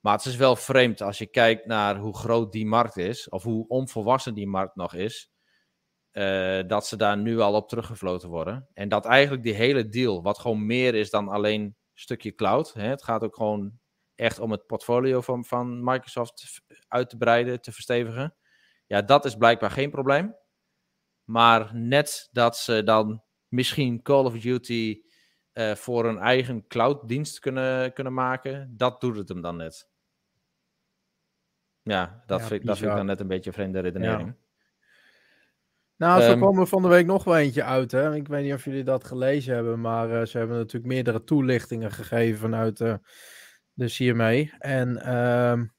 [0.00, 3.42] Maar het is wel vreemd als je kijkt naar hoe groot die markt is, of
[3.42, 5.33] hoe onvolwassen die markt nog is,
[6.66, 8.68] dat ze daar nu al op teruggefloten worden.
[8.74, 12.72] En dat eigenlijk die hele deal, wat gewoon meer is dan alleen een stukje cloud,
[12.72, 13.78] hè, het gaat ook gewoon
[14.14, 18.36] echt om het portfolio van, van Microsoft uit te breiden, te verstevigen.
[18.86, 20.36] Ja, dat is blijkbaar geen probleem.
[21.24, 25.02] Maar net dat ze dan misschien Call of Duty
[25.52, 29.90] uh, voor een eigen cloud-dienst kunnen, kunnen maken, dat doet het hem dan net.
[31.82, 34.28] Ja, dat, ja, vind, dat vind ik dan net een beetje een vreemde redenering.
[34.28, 34.43] Ja.
[35.96, 37.92] Nou, zo um, kwam er van de week nog wel eentje uit.
[37.92, 38.14] Hè?
[38.14, 41.90] Ik weet niet of jullie dat gelezen hebben, maar uh, ze hebben natuurlijk meerdere toelichtingen
[41.92, 42.94] gegeven vanuit uh,
[43.72, 44.58] de CMA.
[44.58, 45.72] En um,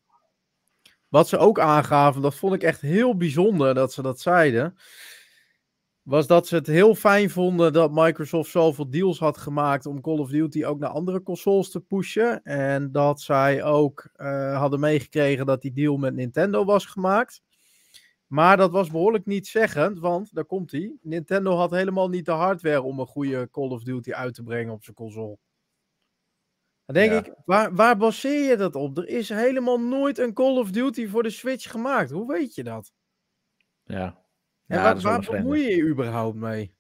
[1.08, 4.78] wat ze ook aangaven, dat vond ik echt heel bijzonder dat ze dat zeiden.
[6.02, 10.18] Was dat ze het heel fijn vonden dat Microsoft zoveel deals had gemaakt om Call
[10.18, 12.44] of Duty ook naar andere consoles te pushen.
[12.44, 17.42] En dat zij ook uh, hadden meegekregen dat die deal met Nintendo was gemaakt.
[18.28, 20.98] Maar dat was behoorlijk niet zeggend, want daar komt hij.
[21.02, 24.74] Nintendo had helemaal niet de hardware om een goede Call of Duty uit te brengen
[24.74, 25.38] op zijn console.
[26.86, 27.18] Dan denk ja.
[27.18, 28.98] ik, waar, waar baseer je dat op?
[28.98, 32.12] Er is helemaal nooit een Call of Duty voor de Switch gemaakt.
[32.12, 32.94] Hoe weet je dat?
[33.84, 34.24] Ja.
[34.68, 36.76] En ja, waar, waar bemoei je je überhaupt mee?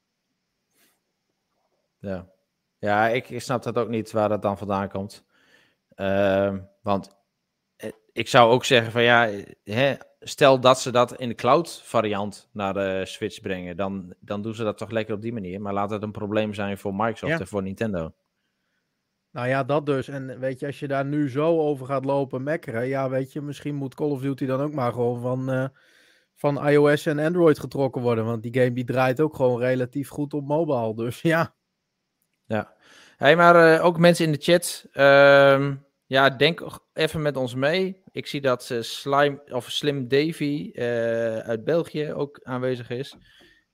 [1.99, 2.29] Ja,
[2.79, 5.25] ja ik, ik snap dat ook niet waar dat dan vandaan komt.
[5.95, 7.15] Uh, want
[8.15, 9.29] ik zou ook zeggen van ja,
[9.63, 14.41] hè, stel dat ze dat in de cloud variant naar de Switch brengen, dan, dan
[14.41, 15.61] doen ze dat toch lekker op die manier.
[15.61, 17.39] Maar laat het een probleem zijn voor Microsoft ja.
[17.39, 18.13] en voor Nintendo.
[19.31, 20.07] Nou ja, dat dus.
[20.07, 23.41] En weet je, als je daar nu zo over gaat lopen mekkeren, ja, weet je,
[23.41, 25.67] misschien moet Call of Duty dan ook maar gewoon van, uh,
[26.35, 28.25] van iOS en Android getrokken worden.
[28.25, 30.95] Want die game die draait ook gewoon relatief goed op mobile.
[30.95, 31.55] Dus ja.
[32.45, 32.73] Ja.
[33.17, 34.85] Hey, maar uh, ook mensen in de chat.
[34.93, 35.71] Uh,
[36.05, 38.03] ja, denk even met ons mee.
[38.11, 40.71] Ik zie dat uh, Slime, of Slim Davy
[41.43, 43.15] uit België ook aanwezig is.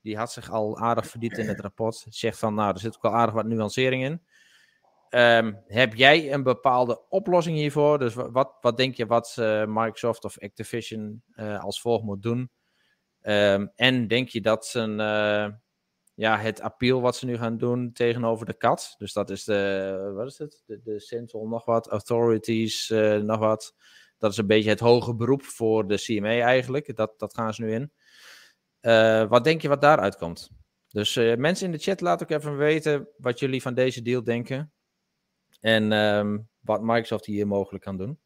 [0.02, 2.06] Die had zich al aardig verdiept in het rapport.
[2.10, 4.22] Zegt van, nou, er zit ook wel aardig wat nuancering in.
[5.14, 8.00] Um, heb jij een bepaalde oplossing hiervoor?
[8.00, 11.24] Dus wat, wat denk je wat uh, Microsoft of Activision
[11.60, 12.52] als volgt moet doen?
[13.22, 15.58] Um, en denk je dat ze uh,
[16.14, 20.12] ja, het appeal wat ze nu gaan doen tegenover de kat, dus dat is de,
[20.16, 20.64] wat is het?
[20.66, 22.90] De, de Central nog wat, Authorities
[23.22, 23.76] nog wat.
[24.18, 26.96] Dat is een beetje het hoge beroep voor de CMA eigenlijk.
[26.96, 27.92] Dat, dat gaan ze nu in.
[29.28, 30.50] wat denk je wat daaruit komt?
[30.88, 34.72] Dus mensen in de chat, laat ook even weten wat jullie van deze deal denken.
[35.60, 38.20] En um, wat Microsoft hier mogelijk kan doen.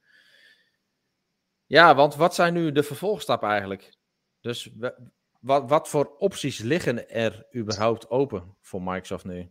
[1.65, 3.97] Ja, want wat zijn nu de vervolgstappen eigenlijk?
[4.41, 4.71] Dus
[5.45, 9.49] wat, wat voor opties liggen er überhaupt open voor Microsoft nu?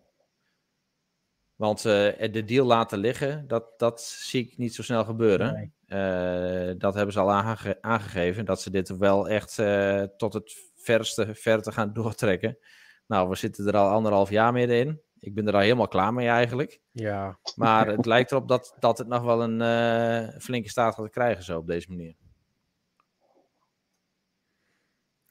[1.54, 1.92] Want uh,
[2.33, 5.52] de deal laten liggen, dat, dat zie ik niet zo snel gebeuren.
[5.52, 5.72] Nee.
[5.87, 10.57] Uh, dat hebben ze al aange aangegeven, dat ze dit wel echt uh, tot het
[10.76, 12.59] verste verte gaan doortrekken.
[13.07, 15.00] Nou, we zitten er al anderhalf jaar middenin.
[15.18, 16.80] Ik ben er al helemaal klaar mee eigenlijk.
[16.90, 17.38] Ja.
[17.57, 21.59] Maar het lijkt erop dat, dat het nog wel een flinke staat gaat krijgen zo
[21.59, 22.14] op deze manier.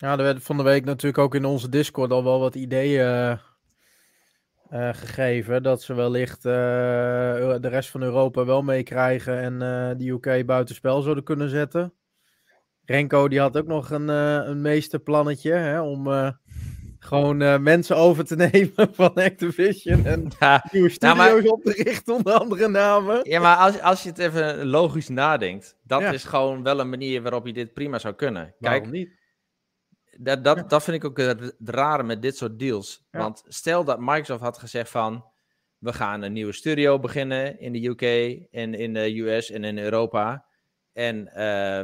[0.03, 3.05] Ja, er werd van de week natuurlijk ook in onze Discord al wel wat ideeën
[3.05, 3.33] uh,
[4.71, 5.63] uh, gegeven.
[5.63, 9.59] Dat ze wellicht de rest van Europa wel meekrijgen en
[9.97, 11.93] de UK buitenspel zouden kunnen zetten.
[12.85, 16.33] Renko die had ook nog een, een meesterplannetje hè, om
[16.99, 21.83] gewoon mensen over te nemen van Activision en ja, nieuwe studio's nou maar, op te
[21.83, 23.19] richten onder andere namen.
[23.23, 26.11] Ja, maar als, als je het even logisch nadenkt, dat ja.
[26.11, 28.55] is gewoon wel een manier waarop je dit prima zou kunnen.
[28.59, 29.21] Kijk, niet?
[30.17, 30.63] Dat, dat, ja.
[30.63, 33.07] dat vind ik ook het rare met dit soort deals.
[33.11, 35.25] Want stel dat Microsoft had gezegd van,
[35.77, 38.01] we gaan een nieuwe studio beginnen in de UK
[38.51, 40.45] en in de US en in Europa.
[40.93, 41.33] En uh,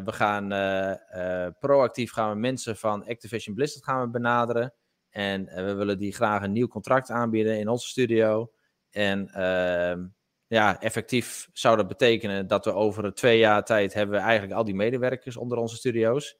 [0.05, 4.73] we gaan uh, uh, proactief gaan we mensen van Activision Blizzard gaan we benaderen.
[5.09, 8.51] En we willen die graag een nieuw contract aanbieden in onze studio.
[8.89, 10.05] En uh,
[10.47, 14.63] ja, effectief zou dat betekenen dat we over twee jaar tijd hebben we eigenlijk al
[14.63, 16.37] die medewerkers onder onze studio's.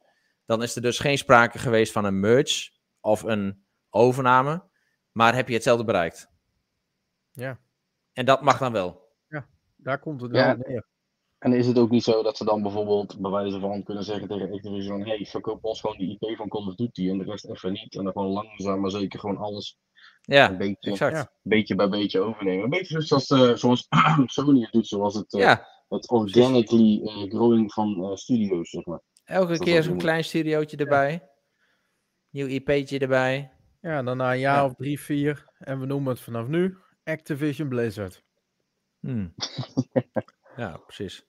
[0.49, 4.63] Dan is er dus geen sprake geweest van een merge of een overname.
[5.11, 6.29] Maar heb je hetzelfde bereikt.
[7.31, 7.59] Ja.
[8.13, 9.07] En dat mag dan wel.
[9.27, 10.55] Ja, daar komt het wel ja.
[10.55, 10.87] neer.
[11.37, 14.27] En is het ook niet zo dat ze dan bijvoorbeeld bij wijze van kunnen zeggen
[14.27, 17.45] tegen Activision: hey, verkoop ons gewoon die IP van Call of Duty en de rest
[17.45, 17.95] even niet.
[17.95, 19.77] En dan gewoon langzaam maar zeker gewoon alles
[20.21, 21.15] Ja, een beetje, exact.
[21.15, 21.31] Ja.
[21.41, 22.63] beetje bij beetje overnemen.
[22.63, 23.87] Een beetje zoals, eh, zoals
[24.25, 28.85] Sony het doet, zoals het, eh, Ja, het organically eh, growing van eh, studio's, zeg
[28.85, 29.01] maar.
[29.29, 31.27] Elke dat keer zo'n klein studiootje erbij.
[32.29, 33.51] Nieuw IP'tje erbij.
[33.81, 34.65] Ja, en dan na een jaar Ja.
[34.65, 35.45] of drie, vier.
[35.57, 38.23] En we noemen het vanaf nu Activision Blizzard.
[38.99, 39.33] Hmm.
[40.55, 41.25] ja, precies.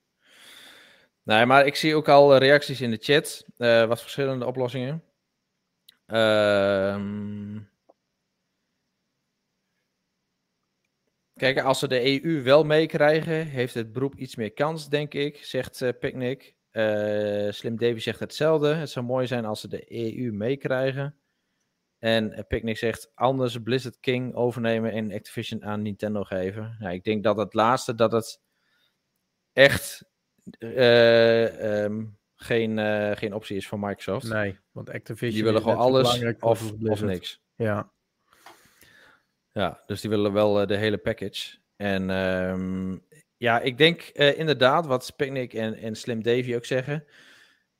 [1.22, 3.44] Nee, maar ik zie ook al reacties in de chat.
[3.56, 5.04] eh, wat verschillende oplossingen.
[6.06, 7.58] Ehm
[11.34, 15.44] Kijk, als ze de EU wel meekrijgen, heeft het beroep iets meer kans, denk ik,
[15.44, 16.54] zegt eh Picnic.
[16.70, 18.74] Eh, Slim Davy zegt hetzelfde.
[18.74, 21.16] Het zou mooi zijn als ze de EU meekrijgen.
[21.98, 26.76] En eh, Picnic zegt anders Blizzard King overnemen en Activision aan Nintendo geven.
[26.78, 28.40] Nou, ik denk dat het laatste, dat het
[29.52, 30.04] echt
[30.58, 32.04] eh, ehm,
[32.36, 32.78] geen,
[33.16, 34.28] geen optie is voor Microsoft.
[34.28, 37.42] Nee, want Activision die willen gewoon alles of, of niks.
[37.54, 37.92] Ja,
[39.52, 41.58] Ja, dus die willen wel de hele package.
[41.76, 42.96] En ehm,
[43.40, 47.04] ja, ik denk eh, inderdaad, wat Picnic en, en Slim Davy ook zeggen.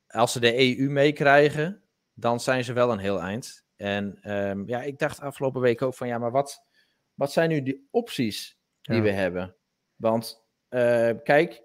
[0.07, 1.81] Als ze de EU meekrijgen,
[2.13, 3.65] dan zijn ze wel een heel eind.
[3.75, 6.63] En ehm, ja, ik dacht afgelopen week ook van ja, maar wat,
[7.13, 9.01] wat zijn nu die opties die Ja.
[9.01, 9.55] we hebben?
[9.95, 11.61] Want eh, kijk,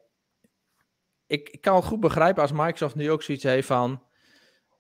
[1.27, 4.05] ik, ik kan het goed begrijpen als Microsoft nu ook zoiets heeft van.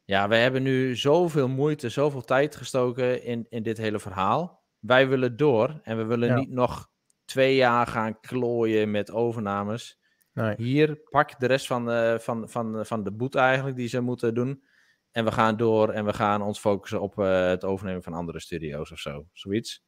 [0.04, 4.64] Ja, we hebben nu zoveel moeite, zoveel tijd gestoken in, in dit hele verhaal.
[4.78, 6.34] Wij willen door en we willen Ja.
[6.36, 6.90] niet nog
[7.26, 9.98] twee jaar gaan klooien met overnames.
[10.32, 10.54] nee.
[10.56, 14.34] Hier, pak de rest van, de van, van, van de boet eigenlijk die ze moeten
[14.34, 14.64] doen.
[15.10, 18.40] En we gaan door en we gaan ons focussen op eh, het overnemen van andere
[18.40, 19.26] studio's of zo.
[19.32, 19.84] Zoiets.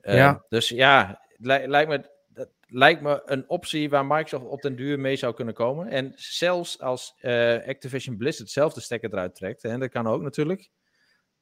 [0.00, 0.44] Eh, Ja.
[0.48, 4.76] Dus ja, het li- lijkt me, dat lijkt me een optie waar Microsoft op den
[4.76, 5.86] duur mee zou kunnen komen.
[5.88, 10.22] En zelfs als eh, Activision Blizzard zelf de stekker eruit trekt, en dat kan ook
[10.22, 10.70] natuurlijk.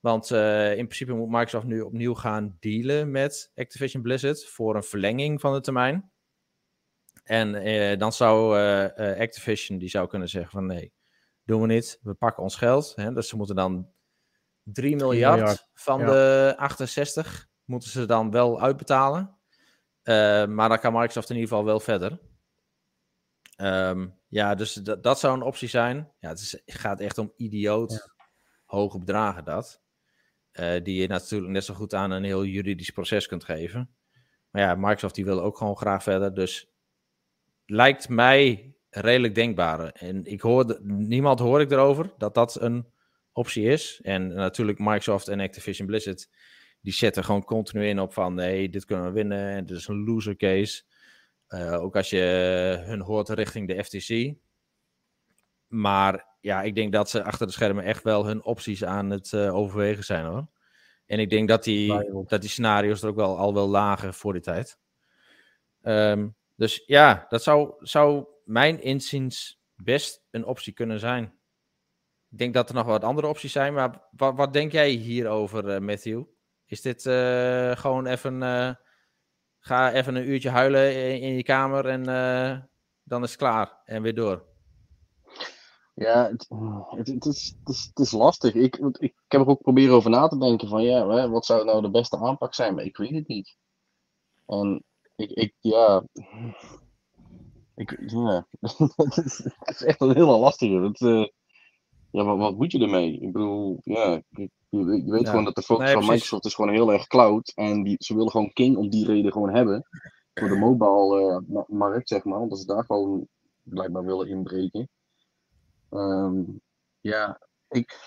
[0.06, 4.82] Want eh, in principe moet Microsoft nu opnieuw gaan dealen met Activision Blizzard voor een
[4.82, 6.12] verlenging van de termijn.
[7.22, 10.92] En eh, dan zou eh, Activision die zou kunnen zeggen van nee,
[11.44, 11.98] doen we niet.
[12.02, 12.92] We pakken ons geld.
[12.96, 13.12] Hè?
[13.12, 13.88] Dus ze moeten dan
[14.62, 16.06] 3 miljard, miljard, van ja.
[16.06, 19.38] de 68 moeten ze dan wel uitbetalen.
[20.48, 22.20] Maar dan kan Microsoft in ieder geval wel verder.
[23.56, 26.12] Ehm, ja, dus dat- zou een optie zijn.
[26.18, 28.14] Ja, het, is, het gaat echt om idioot
[28.64, 29.84] hoge bedragen dat.
[30.56, 33.90] Eh, die je natuurlijk net zo goed aan een heel juridisch proces kunt geven.
[34.50, 36.34] Maar ja, Microsoft die wil ook gewoon graag verder.
[36.34, 36.70] Dus
[37.66, 39.88] lijkt mij redelijk denkbaar.
[39.88, 42.86] En ik hoor, niemand hoor ik erover dat dat een
[43.32, 44.00] optie is.
[44.02, 46.28] En natuurlijk Microsoft en Activision Blizzard,
[46.80, 49.88] die zetten gewoon continu in op van nee, dit kunnen we winnen en dit is
[49.88, 50.82] een loser case.
[51.46, 54.34] Eh, ook als je hun hoort richting de FTC.
[55.66, 59.32] Maar ja, ik denk dat ze achter de schermen echt wel hun opties aan het
[59.32, 60.46] eh, overwegen zijn hoor.
[61.06, 64.32] En ik denk dat die, dat die scenario's er ook wel al wel lagen voor
[64.32, 64.78] die tijd.
[65.82, 71.24] Ehm, dus ja, dat zou, zou mijn inziens best een optie kunnen zijn.
[72.30, 75.68] Ik denk dat er nog wat andere opties zijn, maar wat, wat denk jij hierover,
[75.68, 76.22] eh, Matthew?
[76.66, 78.40] Is dit eh, gewoon even,
[79.58, 82.02] ga even een uurtje huilen in, in je kamer en
[83.02, 84.55] dan is het klaar en weer door?
[85.96, 86.46] Ja, het,
[86.96, 88.54] het, het is, het, is, het is lastig.
[88.54, 91.82] Ik, ik, heb er ook proberen over na te denken van ja, wat zou nou
[91.82, 92.74] de beste aanpak zijn?
[92.74, 93.56] Maar ik weet het niet.
[94.46, 94.84] En
[95.16, 96.04] ik, ik ja.
[97.74, 98.46] Ik, ja.
[98.96, 100.80] het, is, het is echt een hele lastige.
[100.80, 101.26] Het, eh,
[102.10, 103.20] ja, wat, wat moet je ermee?
[103.20, 105.28] Ik bedoel, ja, ik- je, je weet Ja.
[105.30, 106.02] gewoon dat de focus Nee, van.
[106.06, 107.52] Microsoft is gewoon heel erg cloud.
[107.54, 109.88] En die, ze willen gewoon King om die reden gewoon hebben.
[110.34, 112.38] Voor de mobile eh, ma- markt, zeg maar.
[112.40, 113.26] Omdat ze daar gewoon
[113.62, 114.88] blijkbaar willen inbreken.
[115.90, 116.42] Ehm,
[117.00, 117.98] ja, ik,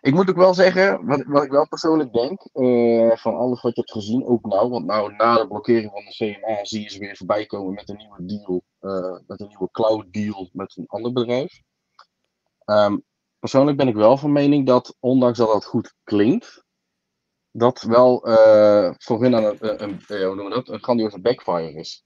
[0.00, 3.74] ik moet ook wel zeggen, wat, wat ik wel persoonlijk denk, eh, van alles wat
[3.74, 6.90] je hebt gezien, ook nou, want nou na de blokkering van de CMA zie je
[6.90, 10.76] ze weer voorbij komen met een nieuwe deal, eh, met een nieuwe cloud deal met
[10.76, 11.60] een ander bedrijf.
[12.64, 12.98] Ehm,
[13.38, 16.64] persoonlijk ben ik wel van mening dat, ondanks dat dat goed klinkt,
[17.50, 22.04] dat wel eh, voor hun aan een, een, hoe noemen dat, een grandioze backfire is.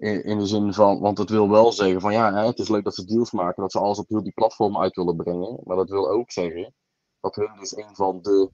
[0.00, 2.68] In, in de zin van, want het wil wel zeggen van ja, hè, het is
[2.68, 5.60] leuk dat ze deals maken, dat ze alles op heel die platform uit willen brengen.
[5.64, 6.74] Maar dat wil ook zeggen
[7.20, 8.50] dat hun dus een van de,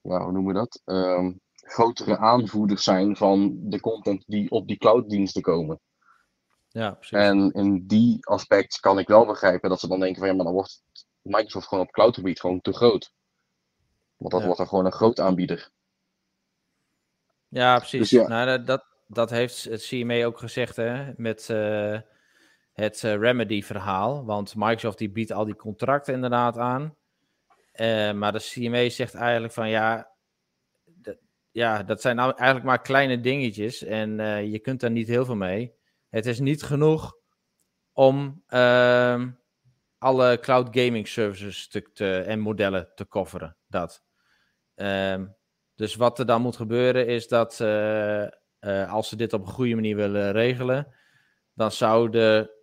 [0.00, 4.76] ja, hoe noemen we dat, Ehm, grotere aanvoerders zijn van de content die op die
[4.76, 5.80] clouddiensten komen.
[6.68, 7.18] Ja, precies.
[7.18, 10.44] En in die aspect kan ik wel begrijpen dat ze dan denken van ja, maar
[10.44, 10.82] dan wordt
[11.22, 13.12] Microsoft gewoon op cloudgebied gewoon te groot.
[14.16, 14.44] Want dat Ja.
[14.46, 15.70] wordt dan gewoon een groot aanbieder.
[17.48, 17.98] Ja, precies.
[17.98, 18.28] Dus ja.
[18.28, 21.98] Nou, dat- dat, heeft het CMA ook gezegd hè, met eh,
[22.72, 24.24] het eh, Remedy-verhaal.
[24.24, 26.96] Want Microsoft die biedt al die contracten inderdaad aan.
[27.72, 30.10] Eh, maar de CMA zegt eigenlijk van ja,
[31.50, 34.16] ja, dat zijn eigenlijk maar kleine dingetjes en
[34.50, 35.74] je kunt daar niet heel veel mee.
[36.08, 37.16] Het is niet genoeg
[37.92, 39.30] om ehm,
[39.98, 43.56] alle cloud gaming services te, en modellen te coveren.
[43.66, 44.02] Dat.
[44.74, 45.26] Ehm,
[45.74, 47.60] dus wat er dan moet gebeuren is dat
[48.60, 50.94] eh, eh, als ze dit op een goede manier willen regelen,
[51.54, 52.58] dan zou de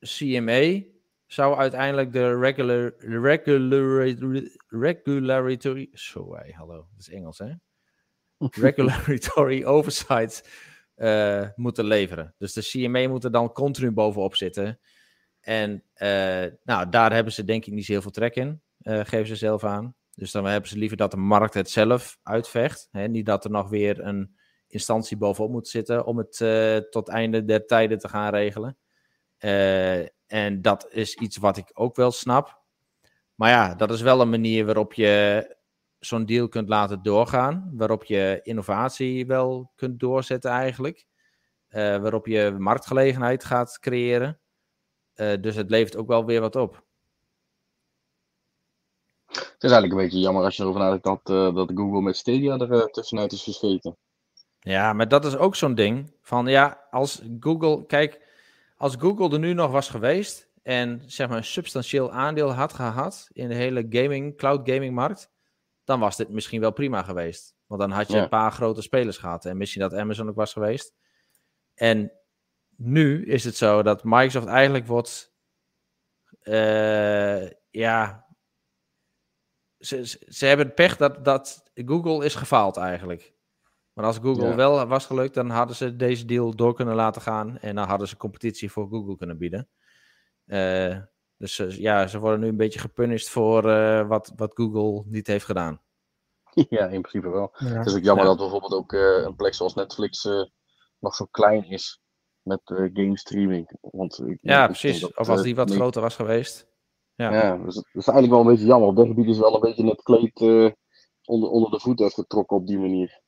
[0.00, 0.82] CMA
[1.26, 7.52] zou uiteindelijk de regular, regular, regulatory, sorry, hallo, dat is Engels hè?
[8.68, 10.48] regulatory oversight
[10.96, 12.34] uh, moeten leveren.
[12.38, 14.80] Dus de CMA moet er dan continu bovenop zitten.
[15.40, 19.00] En uh, nou, daar hebben ze denk ik niet zo heel veel trek in, uh,
[19.04, 19.94] geven ze zelf aan.
[20.10, 22.88] Dus dan hebben ze liever dat de markt het zelf uitvecht.
[22.90, 23.08] Hè?
[23.08, 24.36] Niet dat er nog weer een
[24.74, 26.36] instantie bovenop moet zitten om het
[26.90, 28.76] tot einde der tijden te gaan regelen.
[30.26, 32.62] en dat is iets wat ik ook wel snap.
[33.34, 35.56] Maar ja, dat is wel een manier waarop je
[35.98, 37.70] zo'n deal kunt laten doorgaan.
[37.72, 41.06] Waarop je innovatie wel kunt doorzetten eigenlijk.
[41.68, 44.38] Uh, waarop je marktgelegenheid gaat creëren.
[45.14, 46.82] Dus het levert ook wel weer wat op.
[49.26, 52.58] Het is eigenlijk een beetje jammer als je erover nadenkt dat, dat Google met Stadia
[52.58, 53.96] er tussenuit is gescheten.
[54.64, 56.12] Ja, maar dat is ook zo'n ding.
[56.22, 58.20] Van ja, als Google, kijk,
[58.76, 63.28] als Google er nu nog was geweest en zeg maar een substantieel aandeel had gehad
[63.32, 65.30] in de hele gaming, cloud gaming markt,
[65.84, 67.56] dan was dit misschien wel prima geweest.
[67.66, 69.44] Want dan had je een paar grote spelers gehad.
[69.44, 70.94] En misschien dat Amazon ook was geweest.
[71.74, 72.12] En
[72.76, 75.34] nu is het zo dat Microsoft eigenlijk wordt.
[76.42, 78.26] Uh, ja.
[79.78, 83.33] Ze, ze, ze, hebben het pech dat, dat Google is gefaald eigenlijk.
[83.94, 84.54] Maar als Google ja.
[84.54, 87.58] wel was gelukt, dan hadden ze deze deal door kunnen laten gaan.
[87.58, 89.68] En dan hadden ze competitie voor Google kunnen bieden.
[90.46, 90.96] Uh,
[91.36, 95.26] dus uh, ja, ze worden nu een beetje gepunished voor uh, wat, wat Google niet
[95.26, 95.80] heeft gedaan.
[96.68, 97.54] Ja, in principe wel.
[97.58, 97.66] Ja.
[97.66, 98.30] Het is ook jammer ja.
[98.30, 100.28] dat bijvoorbeeld ook uh, een plek zoals Netflix
[100.98, 102.00] nog zo klein is
[102.42, 103.76] met game streaming.
[103.80, 105.00] Want, ja, precies.
[105.00, 106.66] Dat, of als die wat groter was geweest.
[107.14, 108.88] Ja, ja dus dat is eigenlijk wel een beetje jammer.
[108.88, 110.40] Op dat gebied is wel een beetje het kleed
[111.24, 113.22] onder, onder de voet getrokken op die manier.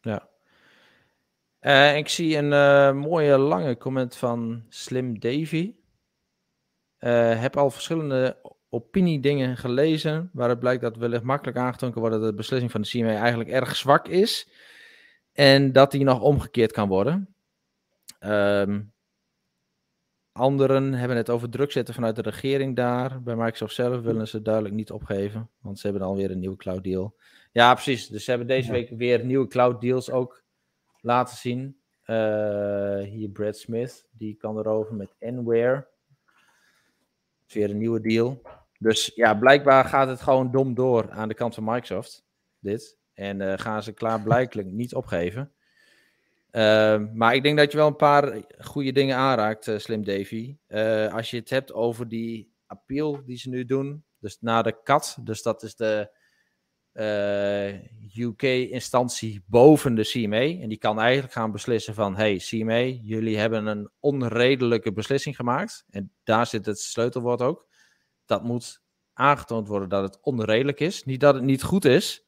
[0.00, 0.28] Ja.
[1.60, 5.74] Uh, ik zie een uh, mooie lange comment van Slim Davy.
[7.00, 8.36] Uh, heb al verschillende
[8.70, 12.88] opiniedingen gelezen, waaruit blijkt dat wellicht makkelijk aangetoond kan worden dat de beslissing van de
[12.88, 14.48] CMA eigenlijk erg zwak is
[15.32, 17.34] en dat die nog omgekeerd kan worden.
[18.20, 18.92] Um,
[20.38, 23.22] anderen hebben het over druk zetten vanuit de regering daar.
[23.22, 26.84] Bij Microsoft zelf willen ze duidelijk niet opgeven, want ze hebben alweer een nieuwe cloud
[26.84, 27.16] deal.
[27.52, 28.08] Ja, precies.
[28.08, 30.42] Dus ze hebben deze week weer nieuwe cloud deals ook
[31.00, 31.80] laten zien.
[32.06, 35.86] Uh, hier Brad Smith, die kan erover met Anywhere
[37.52, 38.42] weer een nieuwe deal.
[38.78, 42.24] Dus ja, blijkbaar gaat het gewoon dom door aan de kant van Microsoft.
[42.58, 42.98] Dit.
[43.14, 45.52] En uh, gaan ze klaarblijkelijk niet opgeven.
[46.52, 50.56] Uh, maar ik denk dat je wel een paar goede dingen aanraakt, uh, Slim Davy.
[50.68, 54.04] Uh, als je het hebt over die appeal die ze nu doen.
[54.18, 55.18] Dus naar de CAT.
[55.20, 56.10] Dus dat is de
[58.16, 60.60] UK-instantie boven de CMA.
[60.60, 62.16] En die kan eigenlijk gaan beslissen van...
[62.16, 65.84] Hey CMA, jullie hebben een onredelijke beslissing gemaakt.
[65.90, 67.66] En daar zit het sleutelwoord ook.
[68.24, 68.82] Dat moet
[69.12, 71.04] aangetoond worden dat het onredelijk is.
[71.04, 72.26] Niet dat het niet goed is,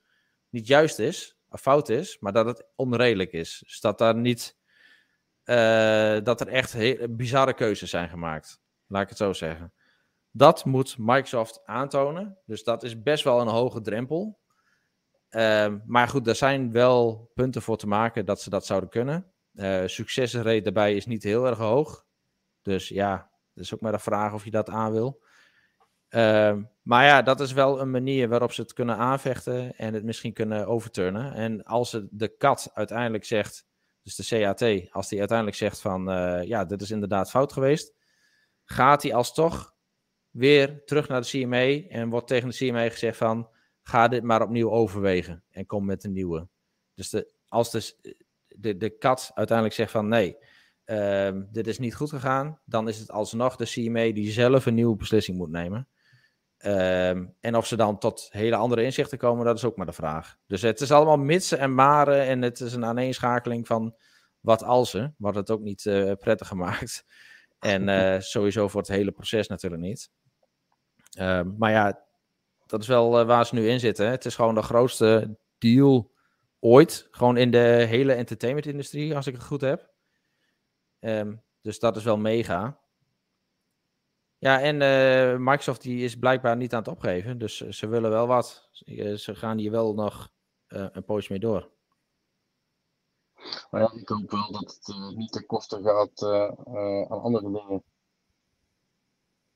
[0.49, 3.63] niet juist is, fout is, maar dat het onredelijk is.
[3.65, 4.59] Dus dat, daar niet,
[5.45, 6.77] uh, dat er echt
[7.17, 8.61] bizarre keuzes zijn gemaakt.
[8.87, 9.73] Laat ik het zo zeggen.
[10.31, 12.39] Dat moet Microsoft aantonen.
[12.47, 14.39] Dus dat is best wel een hoge drempel.
[15.31, 19.33] Uh, maar goed, er zijn wel punten voor te maken dat ze dat zouden kunnen.
[19.55, 22.07] Uh, daarbij is niet heel erg hoog.
[22.63, 25.23] Dus ja, dat is ook maar de vraag of je dat aan wil.
[26.11, 30.05] Uh, maar ja, dat is wel een manier waarop ze het kunnen aanvechten en het
[30.05, 31.35] misschien kunnen overturnen.
[31.35, 33.67] En als de kat uiteindelijk zegt,
[34.03, 37.95] dus de CAT, als die uiteindelijk zegt van uh, ja, dit is inderdaad fout geweest,
[38.65, 39.75] gaat hij alsnog
[40.31, 43.49] weer terug naar de CMA en wordt tegen de CMA gezegd van
[43.83, 46.49] ga dit maar opnieuw overwegen en kom met een nieuwe.
[46.95, 48.15] Dus de, als de,
[48.49, 50.37] de, de kat uiteindelijk zegt van nee,
[50.87, 54.75] uh, dit is niet goed gegaan, dan is het alsnog de CMA die zelf een
[54.75, 55.89] nieuwe beslissing moet nemen.
[56.67, 59.93] Um, en of ze dan tot hele andere inzichten komen, dat is ook maar de
[59.93, 60.37] vraag.
[60.47, 63.97] Dus het is allemaal mitsen en maren en het is een aaneenschakeling van
[64.41, 65.83] wat als ze, wat het ook niet
[66.19, 67.05] prettig gemaakt.
[67.61, 70.11] En uh, sowieso voor het hele proces natuurlijk niet.
[71.19, 72.05] Um, maar ja,
[72.67, 74.11] dat is wel uh, waar ze nu in zitten.
[74.11, 76.13] Het is gewoon de grootste deal
[76.59, 77.09] ooit.
[77.11, 79.91] Gewoon in de hele entertainment-industrie, als ik het goed heb.
[81.01, 82.80] Um, dus dat is wel mega.
[84.41, 87.39] Ja, en uh, Microsoft die is blijkbaar niet aan het opgeven.
[87.39, 88.69] Dus ze willen wel wat.
[89.17, 90.29] Ze gaan hier wel nog
[90.69, 91.71] een poosje mee door.
[93.71, 96.23] Maar ja, ik hoop wel dat het niet ten koste gaat
[97.11, 97.85] aan andere dingen.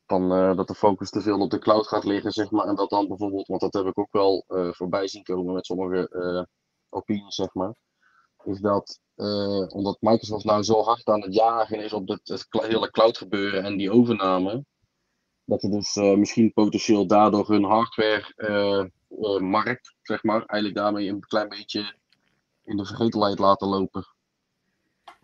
[0.06, 2.66] Van, dat de focus te veel op de cloud gaat liggen, zeg maar.
[2.66, 6.48] En dat dan bijvoorbeeld, want dat heb ik ook wel voorbij zien komen met sommige
[6.88, 7.74] opinies, zeg maar.
[8.44, 9.00] Is dat
[9.72, 13.64] omdat Microsoft nou zo hard aan het jagen is op het, het hele cloud gebeuren
[13.64, 14.64] en die overname
[15.44, 21.08] dat we dus uh, misschien potentieel daardoor hun hardware-markt, uh, uh, zeg maar, eigenlijk daarmee
[21.08, 21.94] een klein beetje
[22.64, 24.06] in de vergetelheid laten lopen.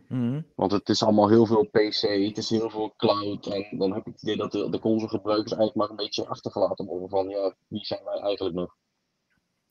[0.09, 0.47] Mm.
[0.55, 3.47] Want het is allemaal heel veel PC, het is heel veel cloud.
[3.47, 6.87] En dan heb ik het idee dat de, de consolegebruikers eigenlijk maar een beetje achtergelaten
[6.87, 8.77] worden van, ja, wie zijn wij eigenlijk nog?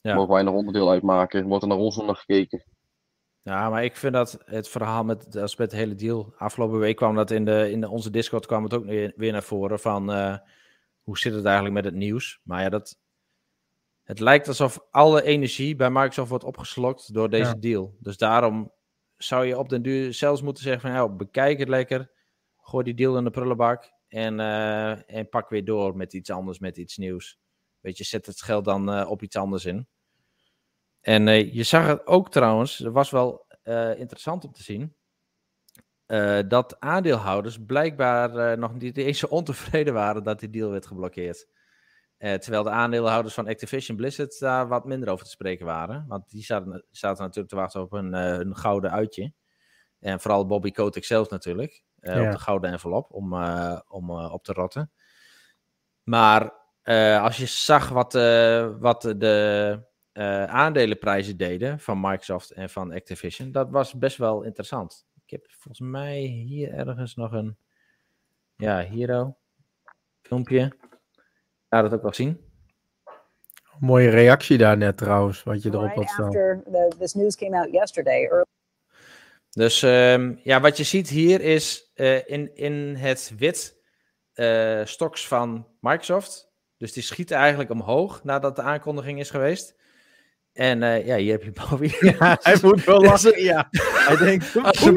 [0.02, 0.16] Ja.
[0.16, 1.48] Mogen wij nog onderdeel uitmaken?
[1.48, 2.64] Wordt er naar ons nog gekeken?
[3.50, 6.34] Ja, maar ik vind dat het verhaal met, als met het hele deal.
[6.38, 9.44] Afgelopen week kwam dat in, de, in onze Discord kwam het ook weer, weer naar
[9.44, 10.38] voren van uh,
[11.02, 12.40] hoe zit het eigenlijk met het nieuws.
[12.44, 13.00] Maar ja, dat,
[14.04, 17.60] het lijkt alsof alle energie bij Microsoft wordt opgeslokt door deze ja.
[17.60, 17.96] deal.
[18.00, 18.74] Dus daarom
[19.18, 22.12] zou je op den duur zelfs moeten zeggen van ja, bekijk het lekker.
[22.58, 26.60] Gooi die deal in de prullenbak en, uh, en pak weer door met iets anders,
[26.60, 27.40] met iets nieuws.
[27.80, 29.88] Weet je, zet het geld dan uh, op iets anders in.
[31.02, 34.96] En uh, je zag het ook trouwens, er was wel uh, interessant om te zien,
[36.08, 41.48] uh, dat aandeelhouders blijkbaar nog niet eens zo ontevreden waren dat die deal werd geblokkeerd.
[42.18, 46.06] terwijl de aandeelhouders van Activision Blizzard daar wat minder over te spreken waren.
[46.08, 49.34] Want die zaten, zaten natuurlijk te wachten op een, een gouden uitje.
[50.00, 51.84] En vooral Bobby Kotick zelf natuurlijk.
[51.96, 52.26] Ja.
[52.26, 53.34] Op de gouden envelop om,
[53.88, 54.92] om op te rotten.
[56.04, 56.54] Maar
[57.22, 58.14] als je zag wat,
[58.80, 59.88] wat de
[60.20, 65.08] uh, aandelenprijzen deden van Microsoft en van Activision, dat was best wel interessant.
[65.26, 67.58] Ik heb volgens mij hier ergens nog een,
[68.56, 69.38] ja, hero
[70.22, 70.78] filmpje.
[71.70, 72.40] Laat het ook wel zien.
[73.80, 76.32] Mooie reactie daar net trouwens, wat je erop had staan.
[76.32, 78.46] The, this news came out yesterday.
[79.50, 83.82] Dus um, ja, wat je ziet hier is uh, in, in het wit
[84.34, 86.52] uh, stoks van Microsoft.
[86.78, 89.79] Dus die schieten eigenlijk omhoog nadat de aankondiging is geweest.
[90.60, 91.92] En uh, ja, hier heb je Bobby.
[92.20, 93.68] Ja, hij moet wel lachen, ja.
[93.72, 94.88] Hij denkt, als,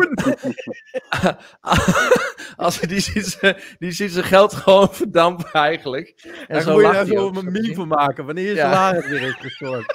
[2.57, 3.39] als die, ziet
[3.79, 6.15] die ziet zijn geld gewoon verdampen eigenlijk.
[6.25, 8.73] En, en zo moet je daar een meme van maken, wanneer je ja.
[8.73, 9.95] salaris weer is gestort.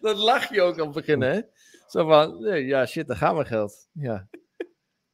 [0.00, 1.40] Dat lach je ook aan het begin, hè?
[1.86, 3.88] Zo van, nee, ja shit, daar gaat mijn geld.
[3.92, 4.28] Ja.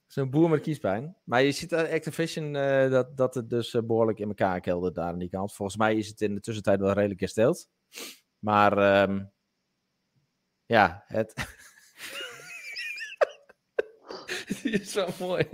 [0.07, 1.17] Zo'n boer met kiespijn.
[1.25, 4.95] Maar je ziet aan Activision uh, dat, dat het dus uh, behoorlijk in elkaar keldert
[4.95, 5.55] daar aan die kant.
[5.55, 7.69] Volgens mij is het in de tussentijd wel redelijk hersteld.
[8.43, 9.33] Maar um,
[10.67, 11.35] ja, het.
[14.63, 15.49] Die is wel mooi.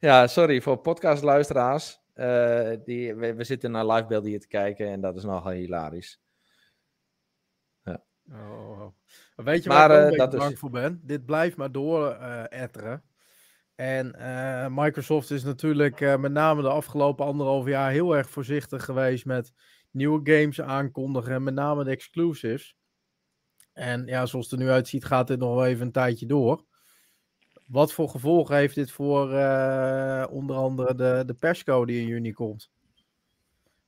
[0.00, 2.00] ja, sorry voor podcastluisteraars.
[2.14, 6.20] Uh, die, we, we, zitten naar livebeelden hier te kijken en dat is nogal hilarisch.
[7.82, 8.04] Ja.
[8.32, 8.86] Oh,
[9.36, 10.58] weet je maar, waar ik uh, dat bang is...
[10.58, 11.00] voor ben?
[11.02, 13.04] Dit blijft maar door uh, etteren.
[13.74, 14.14] En
[14.74, 19.52] Microsoft is natuurlijk met name de afgelopen anderhalf jaar heel erg voorzichtig geweest met
[19.96, 22.76] nieuwe games aankondigen, met name de exclusives.
[23.72, 26.64] En ja, zoals het er nu uitziet, gaat dit nog wel even een tijdje door.
[27.66, 32.32] Wat voor gevolgen heeft dit voor uh, onder andere de, de persco die in juni
[32.32, 32.70] komt?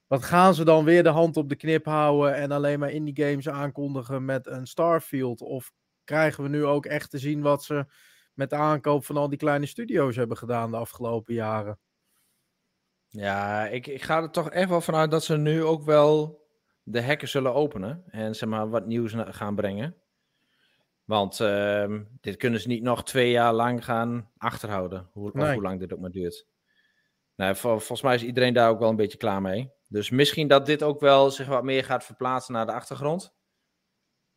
[0.07, 3.25] Wat gaan ze dan weer de hand op de knip houden en alleen maar indie
[3.25, 5.41] games aankondigen met een Starfield?
[5.41, 5.73] Of
[6.05, 7.87] krijgen we nu ook echt te zien wat ze
[8.35, 11.79] met de aankoop van al die kleine studio's hebben gedaan de afgelopen jaren?
[13.09, 16.43] Ja, ik, ik ga er toch echt wel vanuit dat ze nu ook wel
[16.83, 18.05] de hekken zullen openen.
[18.07, 19.97] En zeg maar wat nieuws gaan brengen.
[21.05, 25.09] Want uh, dit kunnen ze niet nog twee jaar lang gaan achterhouden.
[25.13, 25.53] Hoe, nee.
[25.53, 26.47] hoe lang dit ook maar duurt.
[27.37, 29.73] Nou, vol, volgens mij is iedereen daar ook wel een beetje klaar mee.
[29.89, 33.35] Dus misschien dat dit ook wel zich wat meer gaat verplaatsen naar de achtergrond.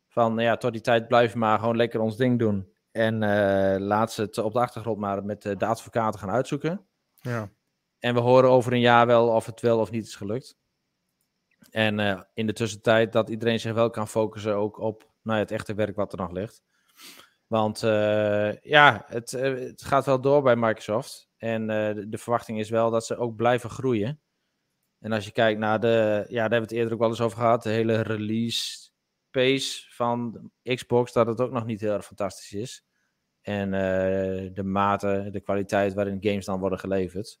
[0.08, 2.72] Van ja, tot die tijd blijven we maar gewoon lekker ons ding doen.
[2.90, 6.86] En uh, laat ze het op de achtergrond maar met de advocaten gaan uitzoeken.
[7.20, 7.50] Ja.
[8.02, 10.56] En we horen over een jaar wel of het wel of niet is gelukt.
[11.70, 15.50] En uh, in de tussentijd dat iedereen zich wel kan focussen ook op nou het
[15.50, 16.62] echte werk wat er nog ligt.
[17.46, 21.28] Want uh, ja, het, uh, het, gaat wel door bij Microsoft.
[21.36, 24.20] En de, de, verwachting is wel dat ze ook blijven groeien.
[24.98, 27.20] En als je kijkt naar de, ja, daar hebben we het eerder ook wel eens
[27.20, 28.90] over gehad, de hele release
[29.30, 32.84] pace van Xbox, dat het ook nog niet heel erg fantastisch is.
[33.40, 33.70] En
[34.54, 37.40] de mate, de kwaliteit waarin games dan worden geleverd.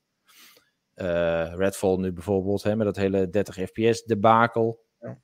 [0.96, 4.84] Uh, Redfall nu bijvoorbeeld, hè, met dat hele 30 fps debakel.
[4.98, 5.18] Ja.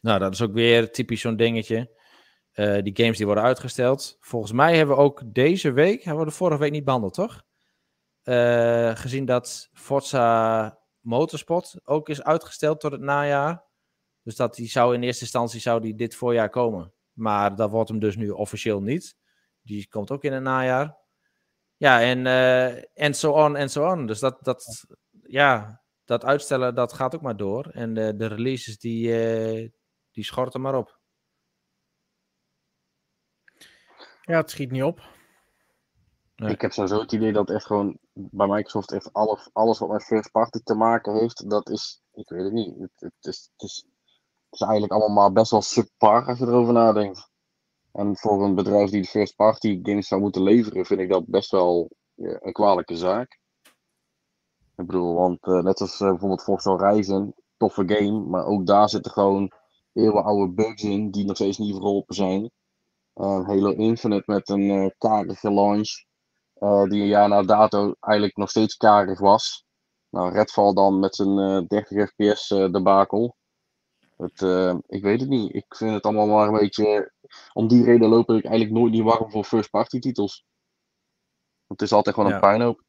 [0.00, 2.00] Nou, dat is ook weer typisch zo'n dingetje.
[2.54, 4.16] Uh, die games die worden uitgesteld.
[4.20, 7.42] Volgens mij hebben we ook deze week, hebben we de vorige week niet behandeld, toch?
[8.24, 13.64] Uh, gezien dat Forza Motorsport ook is uitgesteld tot het najaar.
[14.22, 16.92] Dus dat die zou in eerste instantie zou die dit voorjaar komen.
[17.12, 19.16] Maar dat wordt hem dus nu officieel niet.
[19.62, 20.96] Die komt ook in het najaar.
[21.76, 22.26] Ja, en
[22.94, 24.06] en so on en so on.
[24.06, 24.86] Dus dat, dat,
[25.32, 27.66] ja, dat uitstellen, dat gaat ook maar door.
[27.66, 29.70] En de, de releases, die, uh,
[30.10, 30.98] die schorten maar op.
[34.20, 35.00] Ja, het schiet niet op.
[36.36, 36.52] Nee.
[36.52, 40.04] Ik heb sowieso het idee dat echt gewoon bij Microsoft echt alles, alles wat met
[40.04, 42.78] first party te maken heeft, dat is, ik weet het niet.
[42.78, 43.86] Het, het, is, het, is,
[44.44, 47.30] het is eigenlijk allemaal maar best wel subpar als je erover nadenkt.
[47.92, 51.26] En voor een bedrijf die de first party games zou moeten leveren, vind ik dat
[51.26, 53.40] best wel ja, een kwalijke zaak.
[54.76, 58.88] Ik bedoel, want uh, net als uh, bijvoorbeeld Forza Horizon, toffe game, maar ook daar
[58.88, 59.52] zitten gewoon
[59.92, 62.50] heel oude bugs in die nog steeds niet verholpen zijn.
[63.14, 66.04] Uh, Halo Infinite met een uh, karige launch,
[66.88, 69.64] die een jaar na dato eigenlijk nog steeds karig was.
[70.08, 73.36] Nou, Redfall dan met zijn 30 fps debakel.
[74.16, 74.40] Het,
[74.86, 75.54] ik weet het niet.
[75.54, 77.12] Ik vind het allemaal maar een beetje.
[77.52, 80.44] Om die reden loop ik eigenlijk nooit niet warm voor first party titels.
[81.66, 82.36] Want het is altijd gewoon Ja.
[82.36, 82.82] een puinhoop.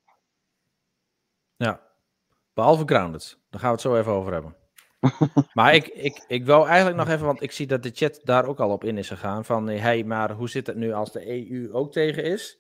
[2.54, 3.38] Behalve Grounded.
[3.50, 4.56] Daar gaan we het zo even over hebben.
[5.54, 8.46] maar ik, ik, ik wil eigenlijk nog even, want ik zie dat de chat daar
[8.46, 9.46] ook al op in is gegaan.
[9.46, 12.60] Van, hé, hey, maar hoe zit het nu als de EU ook tegen is?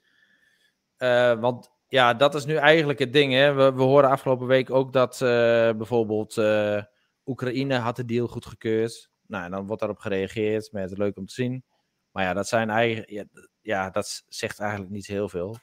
[0.97, 3.33] Eh, want ja, dat is nu eigenlijk het ding.
[3.33, 3.53] Hè?
[3.53, 5.27] We, we horen afgelopen week ook dat eh,
[5.71, 6.83] bijvoorbeeld eh,
[7.25, 9.11] Oekraïne had de deal goedgekeurd.
[9.27, 11.63] Nou, en dan wordt daarop gereageerd met leuk om te zien.
[12.11, 13.25] Maar ja, dat zijn eigenlijk, ja,
[13.61, 15.57] ja, dat zegt eigenlijk niet heel veel.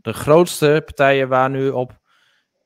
[0.00, 2.00] De grootste partijen waar nu op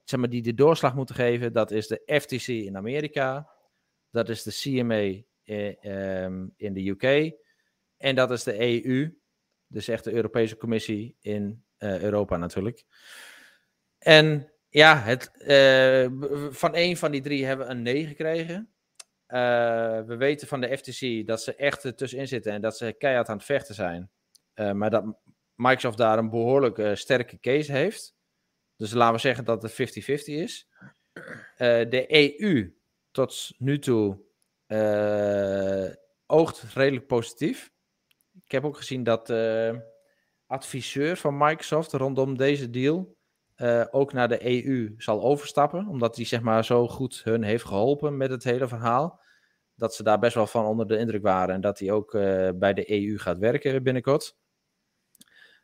[0.08, 3.50] zeg maar, die de doorslag moeten geven, dat is de FTC in Amerika,
[4.10, 7.32] dat is de CMA eh, ehm, in de UK
[7.96, 9.18] en dat is de EU,
[9.66, 12.84] dus echt de Europese Commissie in eh, Europa natuurlijk.
[13.98, 16.06] En ja, het, eh,
[16.50, 18.72] van één van die drie hebben we een nee gekregen.
[20.06, 23.28] We weten van de FTC dat ze echt er tussenin zitten en dat ze keihard
[23.28, 24.10] aan het vechten zijn.
[24.54, 25.04] Maar dat
[25.58, 28.14] Microsoft daar een behoorlijk eh, sterke case heeft.
[28.78, 29.74] Dus laten we zeggen dat het 50-50
[30.24, 30.68] is.
[31.56, 32.76] Eh, de EU
[33.10, 34.20] tot nu toe
[34.66, 35.92] eh,
[36.26, 37.70] oogt redelijk positief.
[38.44, 39.82] Ik heb ook gezien dat de
[40.46, 43.16] adviseur van Microsoft rondom deze deal
[43.58, 45.86] eh, ook naar de EU zal overstappen.
[45.86, 49.20] Omdat hij zeg maar, zo goed hun heeft geholpen met het hele verhaal.
[49.74, 51.54] Dat ze daar best wel van onder de indruk waren.
[51.54, 54.36] En dat hij ook eh, bij de EU gaat werken binnenkort.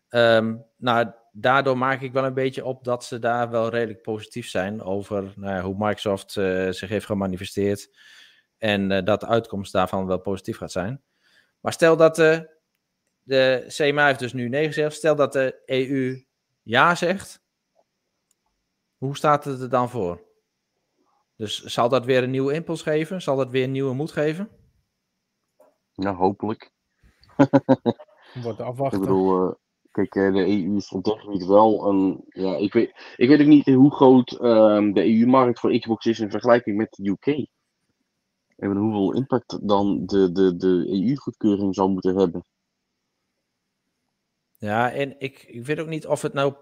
[0.09, 4.49] Ehm, nou, daardoor maak ik wel een beetje op dat ze daar wel redelijk positief
[4.49, 7.97] zijn over nou ja, hoe Microsoft eh, zich heeft gemanifesteerd.
[8.59, 11.03] En eh, dat de uitkomst daarvan wel positief gaat zijn.
[11.61, 12.59] Maar stel dat de,
[13.23, 14.95] de CMA heeft dus nu nee gezegd.
[14.95, 16.25] Stel dat de EU
[16.63, 17.43] ja zegt.
[18.97, 20.23] Hoe staat het er dan voor?
[21.37, 23.23] Dus zal dat weer een nieuwe impuls geven?
[23.23, 24.49] Zal dat weer een nieuwe moed geven?
[25.93, 26.73] Ja, hopelijk.
[28.35, 29.01] Wordt Ik afwachten.
[29.01, 29.55] bedoel, eh,
[29.95, 32.25] kijk, eh, de EU is gebied wel een.
[32.29, 36.21] Ja, ik weet, ik weet ook niet hoe groot ehm, de EU-markt voor Xbox is
[36.21, 37.47] in vergelijking met de UK.
[38.57, 42.45] Bedoel, hoeveel impact dan de, de, de EU-goedkeuring zou moeten hebben.
[44.59, 46.55] Ja, en ik, ik weet ook niet of het nou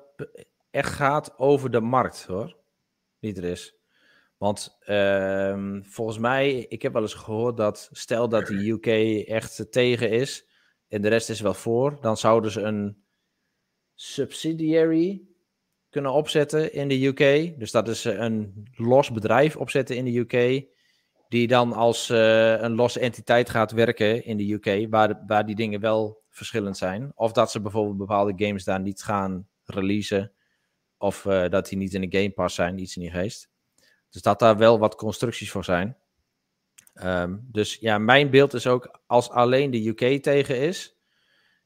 [0.70, 2.56] echt gaat over de markt, hoor.
[3.18, 3.76] Die er is.
[4.36, 8.86] Want ehm, volgens mij, ik heb wel eens gehoord dat stel dat de UK
[9.28, 10.46] echt tegen is
[10.88, 13.02] en de rest is wel voor, dan zouden ze een
[14.02, 15.22] subsidiary
[15.90, 17.58] kunnen opzetten in de UK.
[17.58, 20.64] Dus dat is eh, een los bedrijf opzetten in de UK,
[21.28, 25.54] die dan als eh, een losse entiteit gaat werken in de UK, waar, waar die
[25.54, 27.12] dingen wel verschillend zijn.
[27.14, 30.32] Of dat ze bijvoorbeeld bepaalde games daar niet gaan releasen,
[30.98, 33.50] of eh, dat die niet in de Game Pass zijn, iets in die geest.
[34.10, 35.96] Dus dat daar wel wat constructies voor zijn.
[36.94, 40.96] Ehm, dus ja, mijn beeld is ook als alleen de UK tegen is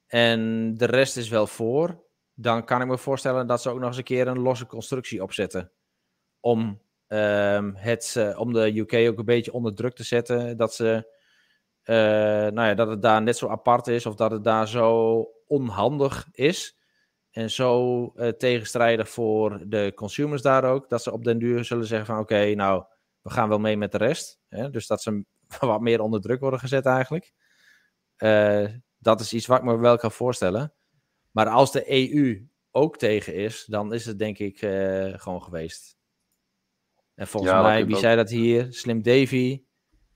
[0.07, 2.05] en de rest is wel voor,
[2.39, 5.23] dan kan ik me voorstellen dat ze ook nog eens een keer een losse constructie
[5.23, 5.73] opzetten.
[6.41, 10.57] Om, ehm, het, eh, om de UK ook een beetje onder druk te zetten.
[10.57, 11.15] Dat, ze,
[11.83, 11.95] eh,
[12.53, 16.29] nou ja, dat het daar net zo apart is of dat het daar zo onhandig
[16.33, 16.79] is.
[17.31, 20.89] En zo eh, tegenstrijdig voor de consumers daar ook.
[20.89, 22.85] Dat ze op den duur zullen zeggen van oké, nou,
[23.23, 24.41] we gaan wel mee met de rest.
[24.49, 24.71] Hè?
[24.71, 25.25] Dus dat ze
[25.61, 27.33] wat meer onder druk worden gezet eigenlijk.
[28.99, 30.76] Dat is iets wat ik me wel kan voorstellen.
[31.37, 35.97] Maar als de EU ook tegen is, dan is het denk ik eh, gewoon geweest.
[37.15, 38.01] En volgens Ja, mij, wie ook.
[38.01, 38.73] zei dat hier?
[38.73, 39.65] Slim Davy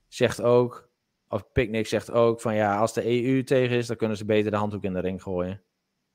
[0.07, 0.89] zegt ook,
[1.27, 4.51] of Picnic zegt ook van ja, als de EU tegen is, dan kunnen ze beter
[4.51, 5.63] de handdoek in de ring gooien.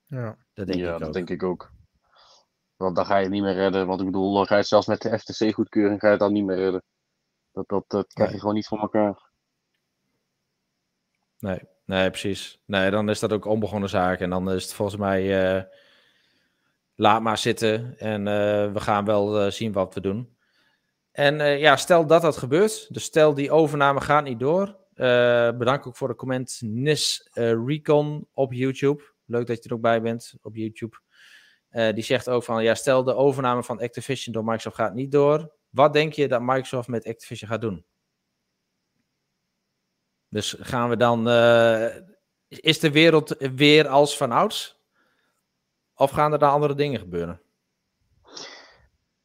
[0.04, 0.38] Ja.
[0.52, 1.14] Dat denk ja, ik dat ook.
[1.14, 1.72] denk ik ook.
[2.76, 3.86] Want dan ga je het niet meer redden.
[3.86, 6.44] Want ik bedoel, dan ga je zelfs met de FTC-goedkeuring ga je het dan niet
[6.44, 6.82] meer redden.
[7.52, 8.40] Dat, dat, dat krijg je Nee.
[8.40, 9.30] gewoon niet voor elkaar.
[11.38, 12.60] Nee, nee, precies.
[12.64, 14.20] Nee, dan is dat ook onbegonnen zaak.
[14.20, 15.54] En dan is het volgens mij.
[15.56, 15.62] eh,
[16.94, 17.98] laat maar zitten.
[17.98, 20.36] En eh, we gaan wel eh, zien wat we doen.
[21.12, 22.94] En ja, stel dat dat gebeurt.
[22.94, 24.76] Dus stel die overname gaat niet door.
[25.58, 26.58] Bedankt ook voor de comment.
[26.60, 29.02] Nis Recon op YouTube.
[29.26, 30.96] Leuk dat je er ook bij bent op YouTube.
[31.70, 35.52] Die zegt ook van, ja, stel de overname van Activision door Microsoft gaat niet door.
[35.70, 37.84] Wat denk je dat Microsoft met Activision gaat doen?
[40.28, 41.96] Dus gaan we dan, eh,
[42.48, 44.76] is de wereld weer als van ouds?
[45.94, 47.40] Of gaan er dan andere dingen gebeuren?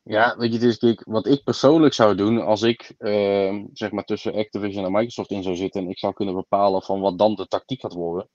[0.03, 4.03] Ja, weet je, is kijk, wat ik persoonlijk zou doen als ik ehm, zeg maar
[4.03, 7.35] tussen Activision en Microsoft in zou zitten en ik zou kunnen bepalen van wat dan
[7.35, 8.29] de tactiek gaat worden,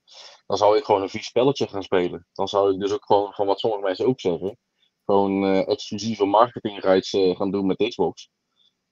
[0.45, 2.27] dan zou ik gewoon een vies spelletje gaan spelen.
[2.33, 4.57] Dan zou ik dus ook gewoon, van wat sommige mensen ook zeggen,
[5.05, 8.29] gewoon eh, exclusieve marketing rights eh, gaan doen met Xbox.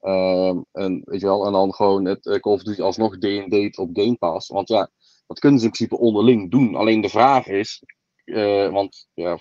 [0.05, 3.77] Ehm, en, weet je wel, en dan gewoon het uh, Call of Duty alsnog D&D
[3.77, 4.49] op Game Pass.
[4.49, 4.89] Want ja,
[5.27, 6.75] dat kunnen ze in principe onderling doen.
[6.75, 7.83] Alleen de vraag is,
[8.23, 9.37] eh, want ja,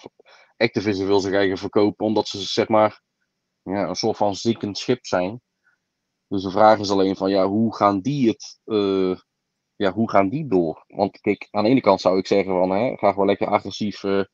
[0.57, 3.03] Activision wil zich eigen verkopen omdat ze zeg maar
[3.63, 5.41] ja, een soort van ziekend schip zijn.
[6.29, 9.17] Dus de vraag is alleen van, ja, hoe gaan die het, eh,
[9.77, 10.85] ja, hoe gaan die door?
[10.87, 14.05] Want kijk, aan de ene kant zou ik zeggen van, hè, ga gewoon lekker agressief
[14.05, 14.25] eh,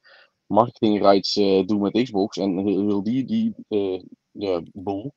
[0.47, 3.55] marketing rights eh, doen met Xbox en wil die, die
[4.33, 5.15] ja, boel.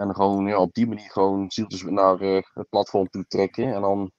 [0.00, 3.74] En gewoon ja, op die manier gewoon zieltjes naar eh, het platform toe trekken.
[3.74, 4.12] En dan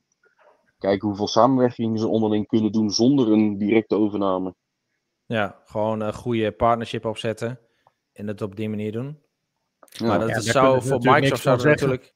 [0.78, 4.56] kijken hoeveel samenwerkingen ze onderling kunnen doen zonder een directe overname.
[5.26, 7.60] Ja, gewoon een goede partnership opzetten
[8.14, 9.20] en het op die manier doen.
[9.90, 10.08] Ja.
[10.08, 12.14] maar dat Ja, zou voor Microsoft zou natuurlijk...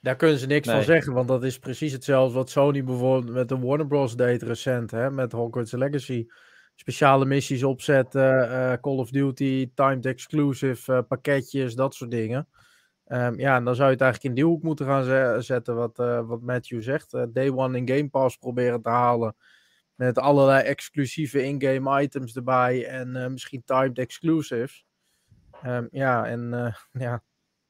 [0.00, 0.76] Daar kunnen ze niks Nee.
[0.76, 4.16] van zeggen, want dat is precies hetzelfde wat Sony bijvoorbeeld met de Warner Bros.
[4.16, 6.26] deed recent, hè, met Hogwarts Legacy.
[6.78, 12.48] Speciale missies opzetten, eh, Call of Duty, timed exclusive eh, pakketjes, dat soort dingen.
[13.06, 15.74] Ehm, ja, en dan zou je het eigenlijk in die hoek moeten gaan ze- zetten,
[15.76, 17.10] wat, eh, wat Matthew zegt.
[17.32, 19.36] Day one in Game Pass proberen te halen.
[19.94, 24.84] Met allerlei exclusieve in-game items erbij en misschien timed exclusives.
[25.62, 26.50] Ehm, ja, en
[26.92, 27.22] ja,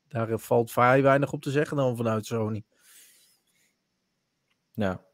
[0.08, 2.64] daar valt vrij weinig op te zeggen dan vanuit Sony.
[4.72, 5.05] Ja.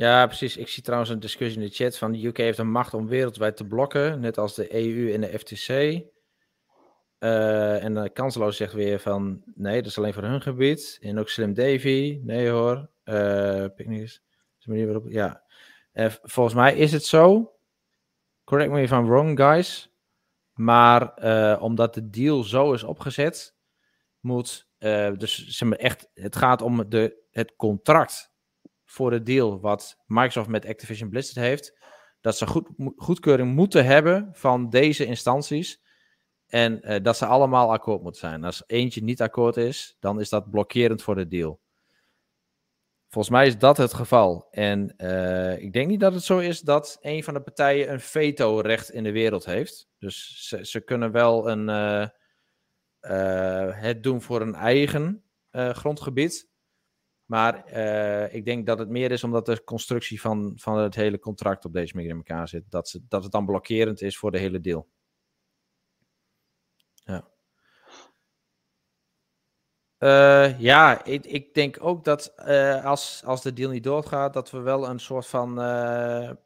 [0.00, 0.56] Ja, precies.
[0.56, 3.06] Ik zie trouwens een discussie in de chat van de UK heeft een macht om
[3.06, 5.68] wereldwijd te blokken, net als de EU en de FTC.
[7.18, 10.98] Eh, en de kansloos zegt weer van nee, dat is alleen voor hun gebied.
[11.00, 12.90] En ook Slim Davy, nee hoor.
[13.02, 14.22] Eh Picnics,
[14.58, 15.42] de manier waarop, ja.
[15.92, 17.52] Eh, volgens mij is het zo.
[18.44, 19.92] Correct me if I'm wrong, guys.
[20.52, 21.14] Maar
[21.60, 23.54] omdat de deal zo is opgezet,
[24.20, 24.68] moet
[25.18, 28.29] dus zeg echt, het gaat om de, het contract
[28.90, 31.78] voor de deal wat Microsoft met Activision Blizzard heeft,
[32.20, 35.82] dat ze goed, goedkeuring moeten hebben van deze instanties
[36.46, 38.44] en eh, dat ze allemaal akkoord moeten zijn.
[38.44, 41.60] Als eentje niet akkoord is, dan is dat blokkerend voor de deal.
[43.08, 44.48] Volgens mij is dat het geval.
[44.50, 48.00] En eh, ik denk niet dat het zo is dat een van de partijen een
[48.00, 49.88] veto-recht in de wereld heeft.
[49.98, 51.68] Dus ze, ze kunnen wel een,
[53.00, 56.49] eh, het doen voor een eigen grondgebied.
[57.30, 61.18] Maar eh, ik denk dat het meer is omdat de constructie van, van het hele
[61.18, 62.70] contract op deze manier in elkaar zit.
[62.70, 64.88] Dat, ze, dat het dan blokkerend is voor de hele deal.
[66.94, 67.28] Ja.
[69.98, 74.50] Eh, ja, ik, ik denk ook dat eh, als, als de deal niet doorgaat, dat
[74.50, 75.54] we wel een soort van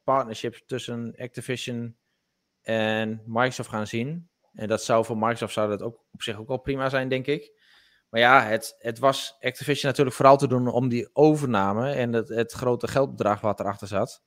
[0.04, 1.96] partnership tussen Activision
[2.60, 4.28] en Microsoft gaan zien.
[4.52, 7.26] En dat zou voor Microsoft zou dat ook op zich ook wel prima zijn, denk
[7.26, 7.63] ik.
[8.14, 12.28] Maar ja, het, het was Activision natuurlijk vooral te doen om die overname en het,
[12.28, 14.22] het grote geldbedrag wat erachter zat.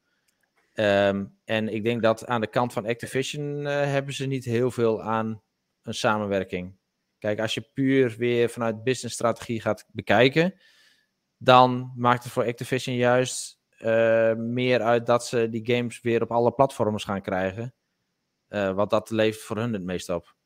[0.74, 4.72] Ehm, en ik denk dat aan de kant van Activision eh, hebben ze niet heel
[4.72, 5.44] veel aan
[5.82, 6.78] een samenwerking.
[7.20, 10.60] Kijk, als je puur weer vanuit businessstrategie gaat bekijken,
[11.38, 16.32] dan maakt het voor Activision juist eh, meer uit dat ze die games weer op
[16.32, 17.74] alle platforms gaan krijgen.
[18.48, 20.37] Eh, want dat levert voor hun het meest op.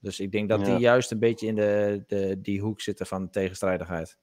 [0.00, 3.30] Dus ik denk dat die juist een beetje in de, de, die hoek zitten van
[3.30, 4.18] tegenstrijdigheid.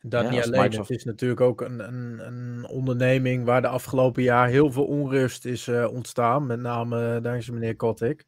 [0.00, 0.60] Dat Ja, niet alleen.
[0.60, 4.84] Microsoft- Het is natuurlijk ook een, een, een onderneming waar de afgelopen jaar heel veel
[4.86, 6.46] onrust is eh, ontstaan.
[6.46, 8.24] Met name eh, dankzij meneer Kotick.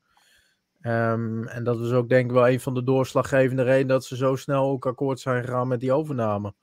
[0.80, 4.16] Ehm, en dat is ook denk ik wel een van de doorslaggevende redenen dat ze
[4.16, 6.55] zo snel ook akkoord zijn gegaan met die overname.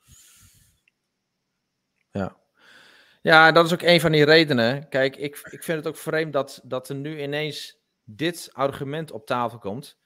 [2.12, 2.38] Ja.
[3.22, 4.90] Ja, dat is ook een van die redenen.
[4.90, 9.26] Kijk, ik, ik vind het ook vreemd dat, dat er nu ineens dit argument op
[9.26, 9.98] tafel komt.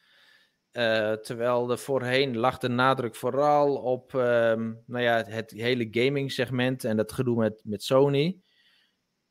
[0.72, 6.32] Eh, terwijl er voorheen lag de nadruk vooral op ehm, nou ja, het hele gaming
[6.32, 8.40] segment en dat gedoe met, met Sony.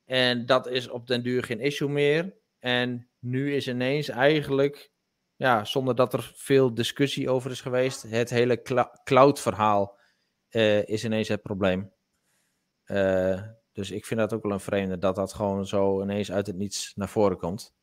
[0.04, 2.36] En dat is op den duur geen issue meer.
[2.58, 4.90] En nu is ineens eigenlijk,
[5.36, 8.62] ja, zonder dat er veel discussie over is geweest, het hele
[9.04, 9.98] cloud verhaal
[10.48, 11.92] eh, is ineens het probleem.
[12.84, 16.46] Eh, dus ik vind dat ook wel een vreemde dat dat gewoon zo ineens uit
[16.46, 17.74] het niets naar voren komt.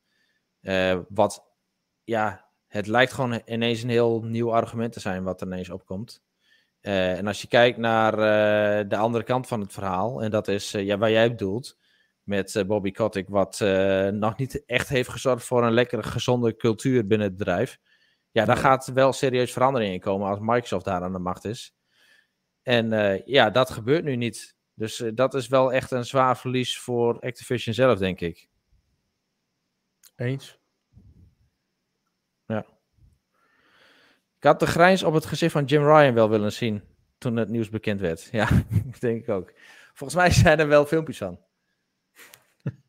[1.09, 1.45] Wat,
[2.03, 2.44] ja,
[2.75, 6.23] het lijkt gewoon ineens een heel nieuw argument te zijn wat er ineens opkomt.
[6.81, 10.47] Eh, en als je kijkt naar eh, de andere kant van het verhaal, en dat
[10.47, 11.77] is eh, ja, waar jij bedoelt,
[12.23, 13.59] met Bobby Kotick, wat
[14.11, 17.79] nog niet echt heeft gezorgd voor een lekkere, gezonde cultuur binnen het bedrijf.
[18.31, 21.75] Ja, daar gaat wel serieus verandering in komen als Microsoft daar aan de macht is.
[22.61, 24.55] En ja, dat gebeurt nu niet.
[24.73, 28.49] Dus dat is wel echt een zwaar verlies voor Activision zelf, denk ik.
[30.15, 30.59] Eens.
[34.34, 36.83] Ik had de grijns op het gezicht van Jim Ryan wel willen zien
[37.17, 38.23] toen het nieuws bekend werd.
[38.31, 38.49] Ja,
[38.91, 39.53] dat denk ik ook.
[39.93, 41.39] Volgens mij zijn er wel filmpjes van.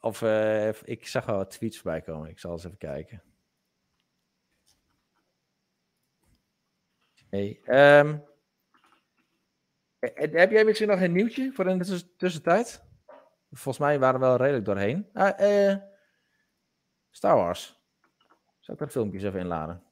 [0.00, 2.28] Of eh, ik zag wel wat tweets voorbij komen.
[2.28, 3.22] Ik zal eens even kijken.
[7.30, 8.18] Hey, ehm,
[9.98, 12.84] eh, heb jij misschien nog een nieuwtje voor in de tuss- tussentijd?
[13.50, 15.08] Volgens mij waren we wel redelijk doorheen.
[15.12, 15.76] Ah, eh,
[17.10, 17.79] Star Wars.
[18.60, 19.82] Zal ik dat filmpjes even inladen?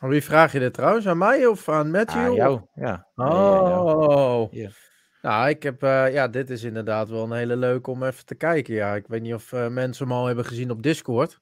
[0.00, 1.06] Aan wie vraag je dit trouwens?
[1.06, 2.30] Aan mij of aan Matthew?
[2.30, 3.08] Of- jou, ja.
[3.14, 3.82] Nee, ja.
[3.82, 4.50] Oh.
[4.50, 4.94] Hier.
[5.22, 8.34] Nou, ik heb, eh, ja, dit is inderdaad wel een hele leuke om even te
[8.34, 8.74] kijken.
[8.74, 11.40] Ja, ik weet niet of eh, mensen hem al hebben gezien op Discord.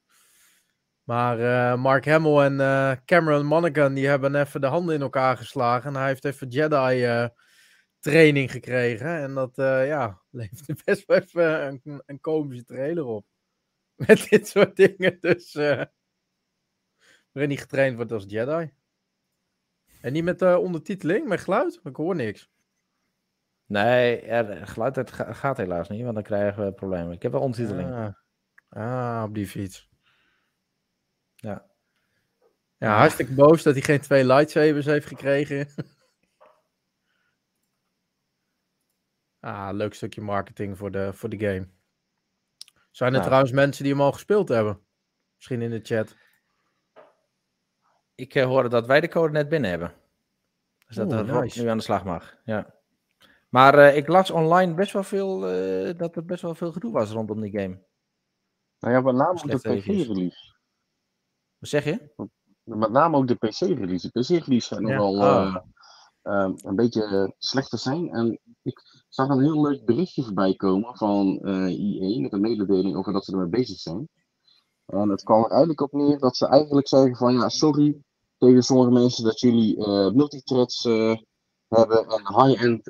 [1.02, 5.90] Maar eh, Mark Hamill en Cameron Monaghan, die hebben even de handen in elkaar geslagen.
[5.90, 7.28] En hij heeft even Jedi
[8.00, 9.08] training gekregen.
[9.22, 9.52] En dat,
[9.86, 13.26] ja, levert best wel even een, een komische trailer op.
[14.06, 15.20] Met dit soort dingen.
[15.20, 15.84] Dus, eh
[17.32, 18.72] waarin hij getraind wordt als Jedi.
[20.00, 21.80] En niet met eh, ondertiteling, met geluid?
[21.84, 22.50] Ik hoor niks.
[23.66, 27.12] Nee, er, geluid het ga- gaat helaas niet, want dan krijgen we problemen.
[27.12, 27.92] Ik heb wel ondertiteling.
[27.92, 28.14] Ah,
[28.68, 29.88] ah, op die fiets.
[31.34, 31.70] Ja.
[32.76, 35.68] Ja, hartstikke boos dat hij geen twee lightsabers heeft gekregen.
[39.40, 41.68] ah, leuk stukje marketing voor de, voor de game.
[42.94, 43.24] Zijn er Nou.
[43.24, 44.80] trouwens mensen die hem al gespeeld hebben?
[45.34, 46.16] Misschien in de chat.
[48.14, 49.94] Ik eh, hoorde dat wij de code net binnen hebben.
[50.86, 51.62] Dus dat Rob nice.
[51.62, 52.36] nu aan de slag mag.
[52.44, 52.74] Ja.
[53.48, 56.92] Maar eh, ik las online best wel veel, eh, dat er best wel veel gedoe
[56.92, 57.82] was rondom die game.
[58.78, 59.78] Nou ja, met name ook de.
[59.78, 60.54] PC-release.
[61.58, 62.12] Wat zeg je?
[62.62, 64.10] Met name ook de PC-release.
[64.12, 64.80] De PC-release Ja.
[64.80, 65.56] nogal Oh.
[66.24, 68.10] Eh, ehm, een beetje slecht te zijn.
[68.10, 72.96] En ik zag een heel leuk berichtje voorbij komen van eh EA met een mededeling
[72.96, 74.08] over dat ze ermee bezig zijn.
[74.86, 77.96] En het kwam er eigenlijk op neer dat ze eigenlijk zeggen van ja, sorry
[78.38, 81.16] tegen sommige mensen dat jullie eh multithreads eh,
[81.68, 82.82] hebben en high-end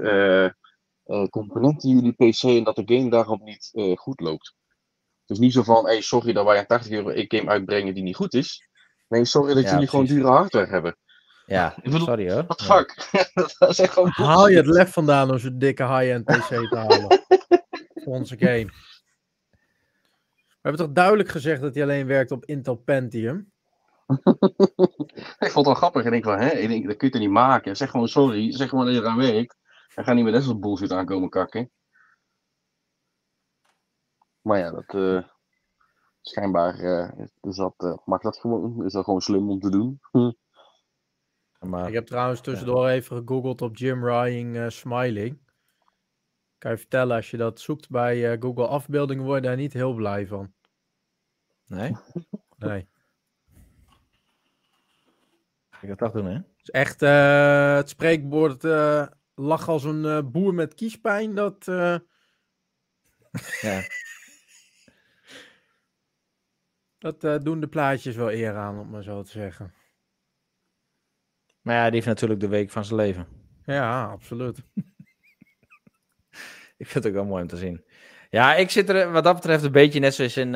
[1.31, 4.55] componenten in jullie PC en dat de game daarop niet goed loopt.
[5.27, 8.03] Dus niet zo van, hey, sorry dat wij een 80 euro een game uitbrengen die
[8.03, 8.69] niet goed is.
[9.09, 10.97] Nee, sorry dat Ja, jullie gewoon dure hardware hebben.
[11.47, 12.45] Ja, Ik bedoel, sorry hoor.
[12.45, 12.77] What the Ja.
[12.77, 13.09] fuck?
[13.59, 16.77] dat is echt gewoon Haal je het lef vandaan om zo'n dikke high-end PC te
[16.77, 17.23] halen?
[17.95, 18.65] voor onze game.
[20.47, 23.53] We hebben toch duidelijk gezegd dat hij alleen werkt op Intel Pentium?
[25.39, 26.01] Ik vond het wel grappig.
[26.05, 27.77] En ik denk van, hè, ik denk, dat kun je toch niet maken.
[27.77, 28.53] Zeg gewoon sorry.
[28.53, 29.57] Zeg gewoon dat je eraan werkt.
[29.95, 31.71] En ga niet met dat soort bullshit aankomen kakken.
[34.41, 34.95] Maar ja, dat...
[34.95, 35.25] eh,
[36.21, 38.85] schijnbaar eh, is dat, eh, mag dat gewoon.
[38.85, 40.01] Is dat gewoon slim om te doen.
[41.65, 45.43] Maar, Ik heb trouwens tussendoor even gegoogeld op Jim Ryan eh, Smiling.
[46.59, 49.73] Kan je vertellen, als je dat zoekt bij eh, Google afbeeldingen, word je daar niet
[49.73, 50.53] heel blij van.
[51.67, 51.97] nee,
[52.57, 52.89] Nee.
[55.71, 56.39] ga ik dat toch doen hè?
[56.63, 58.63] Is echt eh, het spreekwoord
[59.35, 61.35] lach als een boer met kiespijn.
[61.35, 61.65] Dat,
[63.61, 63.83] Ja.
[67.21, 69.75] dat doen de plaatjes wel eer aan, om maar zo te zeggen.
[71.65, 73.27] Maar ja, die heeft natuurlijk de week van zijn leven.
[73.65, 74.59] Ja, absoluut.
[76.77, 77.85] Ik vind het ook wel mooi om te zien.
[78.31, 80.55] Ja, ik zit er wat dat betreft een beetje net zoals in,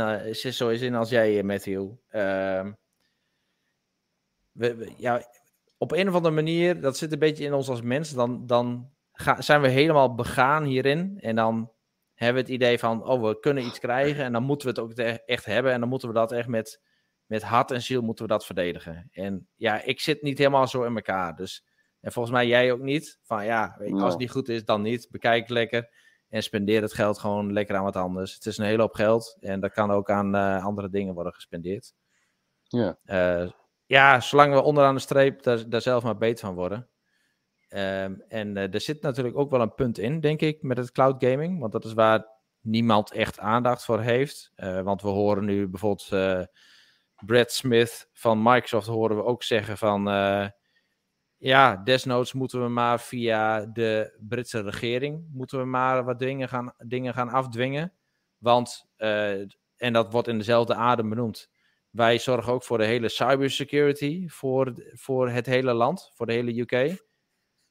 [0.53, 1.91] zoals in als jij, eh, Matthew.
[2.09, 2.73] Ehm,
[4.53, 5.23] we, we- ja,
[5.79, 8.91] op een of andere manier, dat zit een beetje in ons als mens, dan, dan
[9.13, 11.19] ga- zijn we helemaal begaan hierin.
[11.21, 11.73] En dan
[12.15, 14.91] hebben we het idee van, oh, we kunnen iets krijgen en dan moeten we het
[14.91, 15.73] ook echt hebben.
[15.73, 16.83] En dan moeten we dat echt met,
[17.29, 19.09] met hart en ziel moeten we dat verdedigen.
[19.13, 21.37] En ja, ik zit niet helemaal zo in elkaar.
[21.37, 21.65] Dus,
[22.01, 23.19] en volgens mij jij ook niet.
[23.23, 24.19] Van ja, weet je, als het Nee.
[24.19, 25.09] niet goed is, dan niet.
[25.11, 25.91] Bekijk het lekker.
[26.29, 28.35] En spendeer het geld gewoon lekker aan wat anders.
[28.35, 29.37] Het is een hele hoop geld.
[29.41, 31.95] En dat kan ook aan eh, andere dingen worden gespendeerd.
[32.63, 32.99] Ja.
[33.05, 33.51] Eh,
[33.87, 36.89] ja, zolang we onderaan de streep daar, daar zelf maar beter van worden.
[37.69, 40.93] Ehm, en eh, er zit natuurlijk ook wel een punt in, denk ik, met het
[40.93, 41.61] cloud gaming.
[41.61, 42.27] Want dat is waar
[42.61, 44.53] niemand echt aandacht voor heeft.
[44.83, 46.09] Want we horen nu bijvoorbeeld
[47.27, 50.09] Brad Smith van Microsoft horen we ook zeggen van...
[50.09, 50.47] eh,
[51.39, 56.75] ja, desnoods moeten we maar via de Britse regering moeten we maar wat dingen gaan,
[56.79, 57.93] dingen gaan afdwingen.
[58.39, 59.41] Want, eh,
[59.77, 61.51] en dat wordt in dezelfde adem benoemd,
[61.91, 66.61] wij zorgen ook voor de hele cybersecurity voor, voor het hele land, voor de hele
[66.61, 67.05] UK.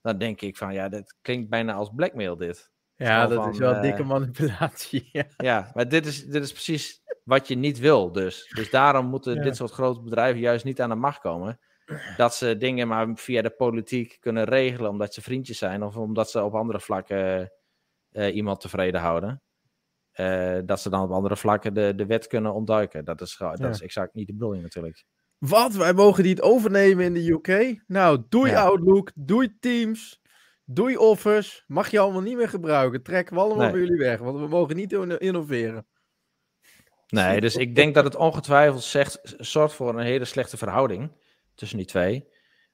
[0.02, 2.72] Dan denk ik van, ja, dat klinkt bijna als blackmail dit.
[2.96, 5.10] Ja, dat van, is wel eh, dikke manipulatie.
[5.12, 5.26] Ja.
[5.38, 8.12] Ja, maar dit is, dit is precies wat je niet wil.
[8.12, 9.42] Dus, dus daarom moeten Ja.
[9.44, 11.60] dit soort grote bedrijven juist niet aan de macht komen.
[12.18, 16.30] Dat ze dingen maar via de politiek kunnen regelen omdat ze vriendjes zijn of omdat
[16.30, 17.52] ze op andere vlakken
[18.12, 19.42] eh, iemand tevreden houden.
[20.12, 23.06] Eh, dat ze dan op andere vlakken de, de wet kunnen ontduiken.
[23.06, 23.68] Dat is, dat Ja.
[23.70, 25.04] is exact niet de bedoeling natuurlijk.
[25.38, 25.74] Wat?
[25.74, 27.82] Wij mogen die het overnemen in de UK?
[27.88, 28.64] Nou, doei Ja.
[28.64, 30.22] Outlook, doei Teams,
[30.66, 31.64] doei Office.
[31.68, 33.04] Mag je allemaal niet meer gebruiken.
[33.04, 33.72] Trekken we allemaal Nee.
[33.72, 35.88] bij jullie weg, want we mogen niet inno- innoveren.
[37.08, 41.12] Nee, dus ik denk dat het ongetwijfeld zegt, zorgt voor een hele slechte verhouding
[41.56, 42.28] tussen die twee.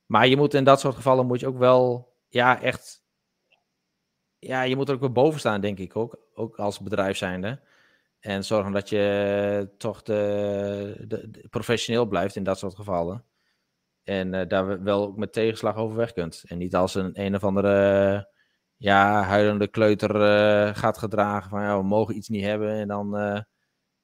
[0.05, 3.01] Maar je moet in dat soort gevallen moet je ook wel, ja, echt.
[4.39, 6.17] Ja, je moet er ook weer boven staan, denk ik ook.
[6.33, 7.61] Ook als bedrijf zijnde.
[8.19, 13.25] En zorgen dat je toch de, de, de- professioneel blijft in dat soort gevallen.
[14.03, 16.43] En eh, daar wel ook met tegenslag over weg kunt.
[16.47, 18.29] En niet als een een of andere
[18.77, 22.71] ja, huilende kleuter eh, gaat gedragen van ja, we mogen iets niet hebben.
[22.71, 23.39] En dan eh,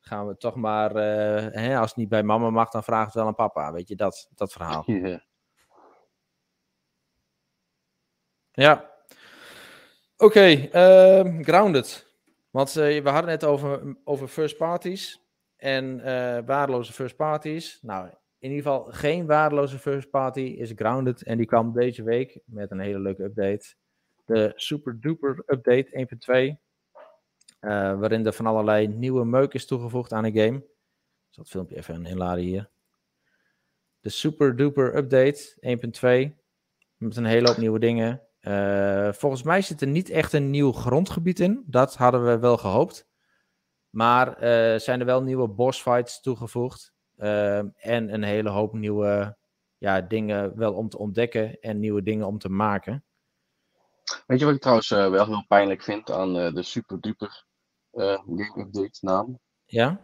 [0.09, 3.13] gaan we toch maar, eh, hè, als het niet bij mama mag, dan vraagt het
[3.13, 3.71] wel aan papa.
[3.71, 4.83] Weet je, dat, dat verhaal.
[4.91, 5.27] Ja.
[8.51, 8.91] Ja.
[10.17, 12.13] Oké, ehm, Grounded.
[12.49, 17.79] Want eh, we hadden het over, over first parties en eh, waardeloze first parties.
[17.81, 21.23] Nou, in ieder geval geen waardeloze first party is Grounded.
[21.23, 23.75] En die kwam deze week met een hele leuke update.
[24.25, 26.07] De Super Duper Update
[26.57, 26.68] 1.2.
[27.59, 30.57] eh, waarin er van allerlei nieuwe meuk is toegevoegd aan de game.
[30.57, 32.69] Ik zal het filmpje even inladen hier.
[33.99, 35.57] De Super Duper Update
[36.31, 36.35] 1.2.
[36.97, 38.21] Met een hele hoop nieuwe dingen.
[38.39, 41.63] Eh, volgens mij zit er niet echt een nieuw grondgebied in.
[41.65, 43.07] Dat hadden we wel gehoopt.
[43.89, 46.93] Maar eh, zijn er wel nieuwe boss fights toegevoegd.
[47.15, 49.37] En een hele hoop nieuwe
[49.77, 51.59] ja, dingen wel om te ontdekken.
[51.59, 53.03] En nieuwe dingen om te maken.
[54.27, 57.47] Weet je wat ik trouwens wel heel pijnlijk vind aan de super duper
[57.91, 59.39] eh, game update naam?
[59.65, 59.99] Ja?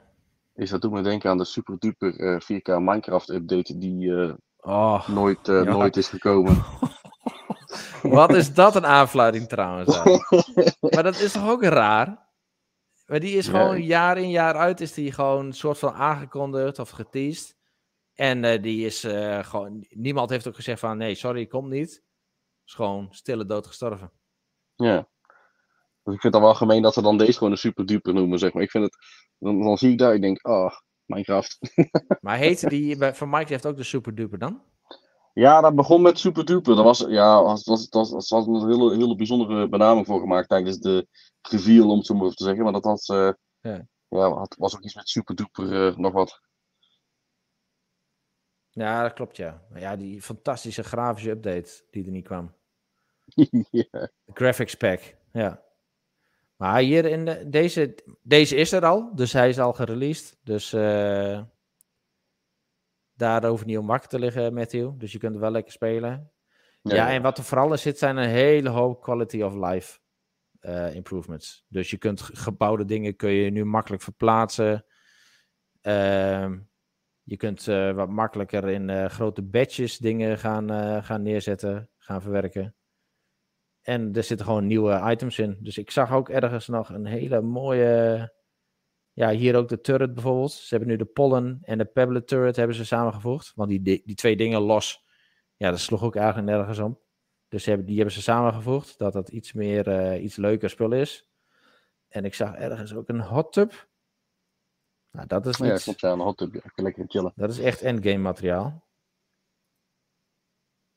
[0.54, 4.34] Is dat doet me denken aan de super duper eh, 4K Minecraft update die eh,
[4.58, 5.72] Oh, nooit, eh, Ja.
[5.72, 6.64] nooit is gekomen.
[8.18, 10.04] wat is dat een aanfluiting trouwens.
[10.94, 12.24] maar dat is toch ook raar?
[13.06, 16.80] Maar die is gewoon jaar in jaar uit is die gewoon een soort van aangekondigd
[16.80, 17.56] of geteased.
[18.14, 19.86] En eh, die is eh, gewoon...
[19.90, 22.04] Niemand heeft ook gezegd van nee, sorry, komt niet.
[22.66, 24.12] is gewoon stille dood gestorven.
[24.76, 25.08] Ja.
[26.06, 28.14] Dus ik vind het dan wel gemeen dat ze dan deze gewoon een super duper
[28.14, 28.64] noemen, zeg maar.
[28.64, 28.98] Ik vind het,
[29.38, 30.72] dan, dan zie ik daar, ik denk, ah,
[31.06, 31.60] Minecraft.
[32.22, 34.62] Maar heette die van Minecraft ook de Super Duper dan?
[35.34, 36.76] Ja, dat begon met super duper.
[36.76, 40.50] Dat was, ja, was, was, was, was, was een hele, hele bijzondere benaming voor gemaakt
[40.50, 41.08] tijdens de
[41.42, 42.64] reveal, om het zo maar te zeggen.
[42.64, 43.32] Maar dat was, eh,
[43.62, 43.88] Ja.
[44.08, 46.42] ja, had, was ook iets met super duper eh, nog wat.
[48.70, 49.62] Ja, dat klopt ja.
[49.74, 52.54] Ja, die fantastische grafische update die er niet kwam.
[53.72, 54.10] ja.
[54.34, 55.65] Graphics pack, ja.
[56.56, 60.40] Maar hier in de, deze, deze is er al, dus hij is al gereleased.
[60.44, 61.42] Dus eh
[63.14, 65.00] daar hoeft niet om wakker te liggen, Matthew.
[65.00, 66.32] Dus je kunt er wel lekker spelen.
[66.82, 70.00] Ja, en wat er vooral in zit, zijn een hele hoop quality of life
[70.60, 71.66] eh, improvements.
[71.68, 74.86] Dus je kunt ge- gebouwde dingen kun je nu makkelijk verplaatsen.
[75.82, 76.60] Ehm,
[77.24, 82.76] je kunt eh, wat makkelijker in grote batches dingen gaan, gaan neerzetten, gaan verwerken.
[83.86, 85.58] En er zitten gewoon nieuwe items in.
[85.60, 88.34] Dus ik zag ook ergens nog een hele mooie.
[89.12, 90.52] Ja, hier ook de turret bijvoorbeeld.
[90.52, 93.52] Ze hebben nu de pollen en de pebble turret hebben ze samengevoegd.
[93.56, 95.06] Want die, di- die twee dingen los,
[95.56, 97.00] ja, dat sloeg ook eigenlijk nergens om.
[97.48, 98.98] Dus ze hebben, die hebben ze samengevoegd.
[98.98, 101.30] Dat dat iets meer, eh, iets leuker spul is.
[102.08, 103.88] En ik zag ergens ook een hot tub.
[105.12, 106.54] Nou, dat is Ja, niet, klopt, ja, een hot tub.
[106.54, 106.62] Ja.
[106.76, 107.32] Lekker chillen.
[107.36, 108.84] dat is echt endgame materiaal.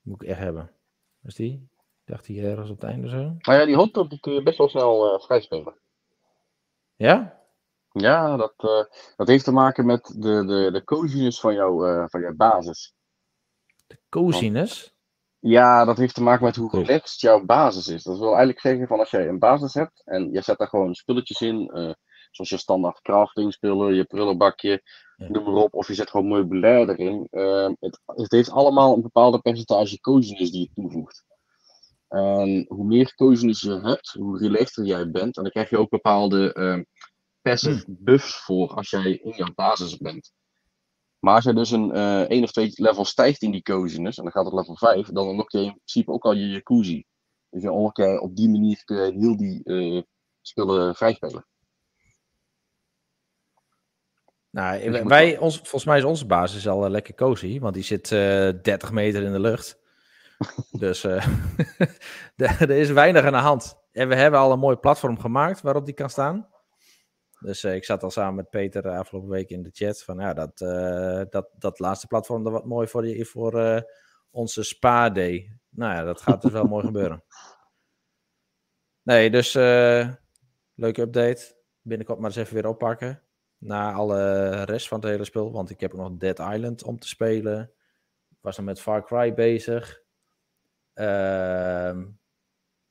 [0.00, 0.70] Moet ik echt hebben.
[1.22, 1.68] Is die?
[2.08, 3.34] Ik dacht die ergens op het einde zo.
[3.46, 5.74] Maar ja, die hot tub die kun je best wel snel eh vrijspelen.
[6.96, 7.40] Ja?
[7.92, 8.84] Ja, dat, eh,
[9.16, 12.94] dat heeft te maken met de, de, de coziness van, jou, eh, van jouw basis.
[14.08, 14.94] Coziness.
[15.38, 16.82] Ja, dat heeft te maken met hoe Cool.
[16.84, 18.02] relaxed jouw basis is.
[18.02, 20.94] Dat wil eigenlijk zeggen van als jij een basis hebt en je zet daar gewoon
[20.94, 21.92] spulletjes in, eh,
[22.30, 24.82] zoals je standaard crafting spullen, je prullenbakje,
[25.16, 25.28] Ja.
[25.28, 27.26] noem maar op, of je zet gewoon meubilair erin.
[27.30, 31.26] eh, het, het heeft allemaal een bepaalde percentage coziness die je toevoegt.
[32.08, 35.36] En hoe meer coziness je hebt, hoe relaxter jij bent.
[35.36, 36.80] En dan krijg je ook bepaalde eh,
[37.42, 40.32] passive buffs voor als jij in jouw basis bent.
[41.18, 44.24] Maar als je dus een eh één of twee level stijgt in die coziness, en
[44.24, 47.04] dan gaat het level 5, dan unlock je in principe ook al je jacuzzi.
[47.50, 50.02] Dus je unlock je op die manier kun je heel die eh,
[50.40, 51.46] spullen vrijspelen.
[54.50, 57.82] Nou, Dus wij, ons, volgens mij is onze basis al eh, lekker cozy, want die
[57.82, 59.78] zit eh 30 meter in de lucht.
[60.70, 61.26] Dus eh,
[62.60, 63.78] er is weinig aan de hand.
[63.92, 66.48] En we hebben al een mooi platform gemaakt waarop die kan staan.
[67.40, 70.34] Dus eh, ik zat al samen met Peter afgelopen week in de chat van ja,
[70.34, 73.84] dat, eh, dat, dat laatste platform dat wat mooi voor, die, voor
[74.30, 75.58] onze spa day.
[75.68, 77.24] Nou ja, dat gaat dus wel mooi gebeuren.
[79.02, 79.52] Nee, dus
[80.74, 81.56] leuke update.
[81.82, 83.22] Binnenkort maar eens even weer oppakken.
[83.58, 85.52] Na alle rest van het hele spel.
[85.52, 87.72] Want ik heb nog Dead Island om te spelen.
[88.40, 90.06] Was dan met Far Cry bezig.
[90.98, 92.06] Ehm,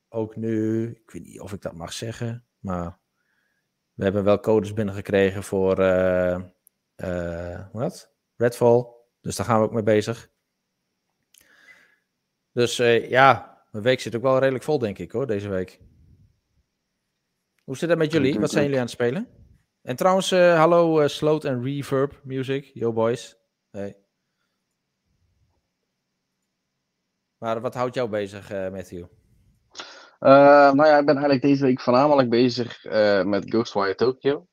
[0.08, 2.98] ook nu, ik weet niet of ik dat mag zeggen, maar
[3.94, 6.40] we hebben wel codes binnengekregen voor eh
[6.98, 8.12] eh, dat?
[8.36, 8.86] Redfall.
[9.20, 10.30] Dus daar gaan we ook mee bezig.
[12.52, 15.80] Dus eh, ja, mijn week zit ook wel redelijk vol, denk ik hoor, deze week.
[17.64, 18.40] Hoe zit het met jullie?
[18.40, 19.28] Wat zijn jullie aan het spelen?
[19.82, 22.70] En trouwens, eh, hallo eh Sloat en Reverb Music.
[22.74, 23.36] Yo boys.
[23.70, 24.07] Hey.
[27.38, 29.04] Maar wat houdt jou bezig, eh, Matthew?
[30.18, 34.46] Eh, nou ja, ik ben eigenlijk deze week voornamelijk bezig eh, met Ghostwire Tokyo.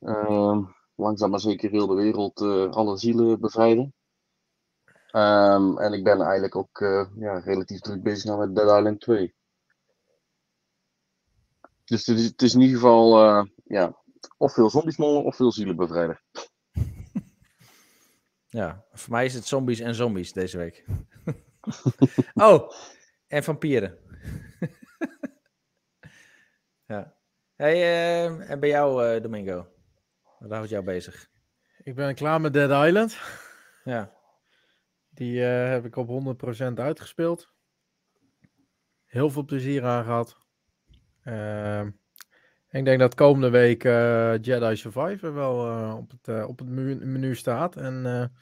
[0.00, 0.62] Ehm,
[0.94, 2.40] langzaam maar zeker heel de wereld
[2.74, 3.94] alle zielen bevrijden.
[5.10, 6.78] Ehm, en ik ben eigenlijk ook
[7.16, 9.34] ja, relatief druk bezig nou met Dead Island 2.
[11.84, 13.18] Dus het is, het is in ieder geval
[13.64, 14.02] ja,
[14.36, 16.20] of veel zombiesmollen of veel zielen bevrijden.
[18.48, 20.84] Ja, voor mij is het zombies en zombies deze week.
[22.34, 22.70] oh,
[23.26, 23.98] en vampieren.
[26.86, 27.14] ja.
[27.54, 29.66] Hey, eh, en bij jou, eh, Domingo?
[30.38, 31.28] Wat houdt jou bezig?
[31.82, 33.18] Ik ben klaar met Dead Island.
[33.84, 34.12] Ja.
[35.08, 37.52] Die eh, heb ik op 100% uitgespeeld.
[39.04, 40.36] Heel veel plezier aan gehad.
[41.22, 41.90] Ehm,
[42.70, 43.82] ik denk dat komende week
[44.44, 47.76] Jedi Survivor wel op het, op het menu, menu staat.
[47.76, 48.32] En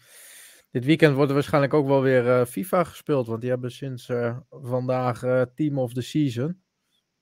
[0.74, 3.26] dit weekend wordt er waarschijnlijk ook wel weer eh, FIFA gespeeld.
[3.26, 6.62] Want die hebben sinds eh, vandaag eh, Team of the Season.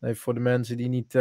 [0.01, 1.19] Even voor de mensen die niet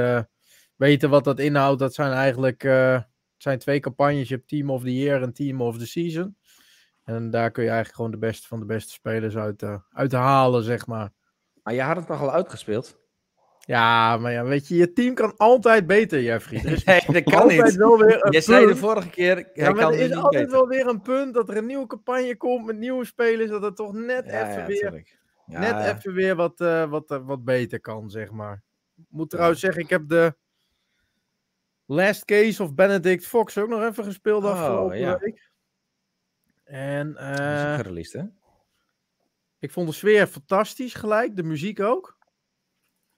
[0.75, 1.79] weten wat dat inhoudt.
[1.79, 3.05] Dat zijn eigenlijk het
[3.37, 4.27] zijn twee campagnes.
[4.27, 6.37] Je hebt Team of the Year en Team of the Season.
[7.03, 9.35] En daar kun je eigenlijk gewoon de beste van de beste spelers
[9.91, 11.11] uit, halen, zeg maar.
[11.63, 13.00] Maar je had het toch al uitgespeeld?
[13.65, 16.59] Ja, maar ja, weet je, je team kan altijd beter, Jeffrey.
[16.63, 17.75] Is Nee, dat kan altijd niet.
[17.75, 20.15] wel weer een Je zei de vorige keer, hij Ja, maar kan er het is
[20.17, 20.51] altijd beter.
[20.59, 23.49] wel weer een punt dat er een nieuwe campagne komt met nieuwe spelers.
[23.49, 25.05] Dat het toch net Ja, even ja, weer,
[25.45, 28.63] net even weer wat, eh, wat, eh, wat beter kan, zeg maar.
[28.97, 30.35] Ik moet trouwens zeggen, ik heb de
[31.85, 35.49] Last Case of Benedict Fox ook nog even gespeeld Oh, afgelopen week.
[36.63, 38.27] En dat is ook gereleased, hè?
[39.59, 42.17] ik vond de sfeer fantastisch gelijk, de muziek ook.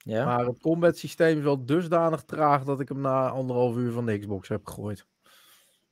[0.04, 0.24] Ja.
[0.24, 4.06] Maar het combat systeem is wel dusdanig traag dat ik hem na anderhalf uur van
[4.06, 5.06] de Xbox heb gegooid.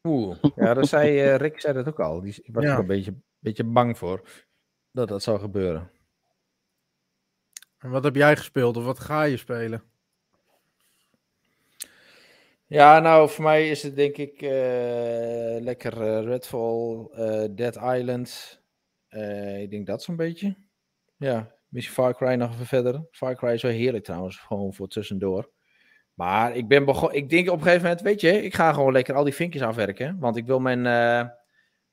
[0.03, 0.37] Oeh.
[0.57, 2.21] Ja, dat zei eh, Rick zei dat ook al.
[2.21, 2.73] Die ik was Ja.
[2.73, 4.29] er een beetje, beetje bang voor
[4.91, 5.91] dat dat zou gebeuren.
[7.79, 9.83] En wat heb jij gespeeld of wat ga je spelen?
[12.67, 18.61] Ja, nou, voor mij is het denk ik eh, lekker eh, Redfall, eh, Dead Island.
[19.09, 20.57] Eh, ik denk dat zo'n beetje.
[21.17, 23.07] Ja, misschien Far Cry nog even verder.
[23.11, 25.51] Far Cry is wel heerlijk trouwens, gewoon voor tussendoor.
[26.15, 28.93] Maar ik ben begon, ik denk op een gegeven moment, weet je, ik ga gewoon
[28.93, 30.19] lekker al die vinkjes afwerken.
[30.19, 31.29] Want ik wil mijn eh,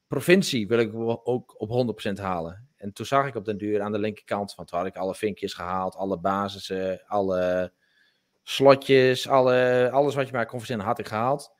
[0.07, 2.69] provincie wil ik ook op 100% halen.
[2.75, 5.15] En toen zag ik op den duur aan de linkerkant, want toen had ik alle
[5.15, 7.73] vinkjes gehaald, alle basissen, alle
[8.43, 11.55] slotjes, alle, alles wat je maar kon verzinnen had ik gehaald.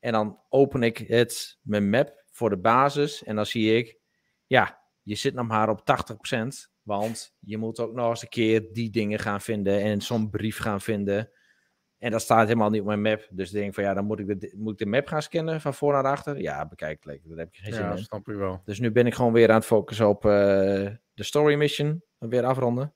[0.00, 3.98] En dan open ik het, mijn map voor de basis en dan zie ik,
[4.46, 8.72] ja, je zit nog maar op 80%, want je moet ook nog eens een keer
[8.72, 11.30] die dingen gaan vinden en zo'n brief gaan vinden.
[11.98, 13.26] En dat staat helemaal niet op mijn map.
[13.30, 15.60] Dus ik denk van ja, dan moet ik de, moet ik de map gaan scannen
[15.60, 16.40] van voor naar achter.
[16.40, 17.28] Ja, bekijk het lekker.
[17.28, 17.98] Daar heb ik geen zin Ja, in.
[17.98, 18.62] snap je wel.
[18.64, 20.30] Dus nu ben ik gewoon weer aan het focussen op eh,
[21.14, 22.02] de story mission.
[22.18, 22.94] Weer afronden.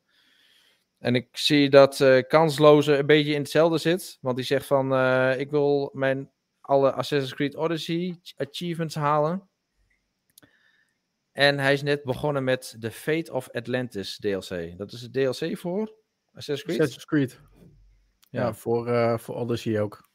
[0.98, 4.18] En ik zie dat eh kansloze een beetje in hetzelfde zit.
[4.20, 6.30] Want die zegt van eh, ik wil mijn
[6.60, 9.47] alle Assassin's Creed Odyssey achievements halen.
[11.38, 14.78] En hij is net begonnen met de Fate of Atlantis DLC.
[14.78, 15.94] Dat is de DLC voor
[16.32, 16.80] Assassin's Creed?
[16.80, 17.40] Assassin's Creed.
[18.30, 18.54] Ja, Ja.
[18.54, 20.08] voor, eh voor Odyssey ook.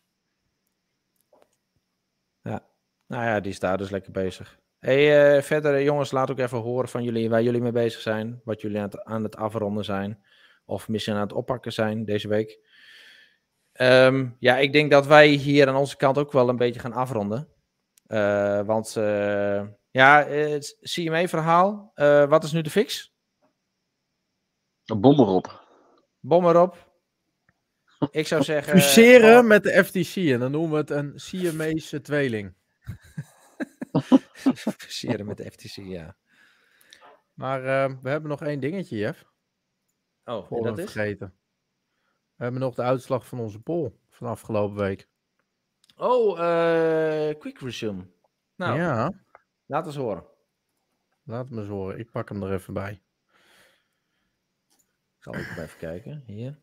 [3.07, 4.59] Nou ja, die is daar dus lekker bezig.
[4.79, 8.01] Hey, eh, verder eh, jongens, laat ook even horen van jullie waar jullie mee bezig
[8.01, 8.41] zijn.
[8.43, 10.23] Wat jullie aan het, aan het afronden zijn.
[10.65, 12.59] Of misschien aan het oppakken zijn deze week.
[13.71, 16.93] Ehm, ja, ik denk dat wij hier aan onze kant ook wel een beetje gaan
[16.93, 17.47] afronden.
[18.65, 18.95] Want
[19.93, 21.91] ja, eh, het CMA-verhaal.
[21.93, 23.13] eh, wat is nu de fix?
[24.85, 25.67] Een bom erop.
[26.19, 26.91] Bom erop.
[28.11, 28.73] Ik zou zeggen.
[28.79, 32.55] Fuseren oh, met de FTC en dan noemen we het een CMA's tweeling.
[34.77, 36.17] fuseren met de FTC, ja.
[37.33, 39.25] Maar eh, we hebben nog één dingetje, Jeff.
[40.23, 40.91] Oh, Voor dat is?
[40.91, 41.37] vergeten.
[42.35, 45.07] We hebben nog de uitslag van onze poll van afgelopen week.
[45.95, 48.07] Oh, eh, quick resume.
[48.55, 49.11] Nou, Ja,
[49.73, 50.25] laat eens horen.
[51.23, 51.99] laat me eens horen.
[51.99, 53.01] Ik pak hem er even bij.
[55.17, 56.23] Ik zal ook even kijken.
[56.25, 56.59] Hier.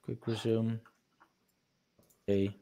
[0.00, 0.80] Quick resume.
[2.20, 2.54] Oké.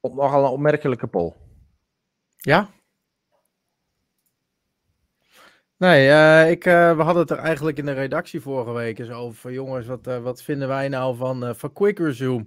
[0.00, 1.32] Op nogal een opmerkelijke poll.
[2.36, 2.70] Ja?
[5.76, 9.10] Nee, eh, ik, eh, we hadden het er eigenlijk in de redactie vorige week eens
[9.10, 9.52] over.
[9.52, 12.44] Jongens, wat, eh, wat vinden wij nou van, van Quick Resume?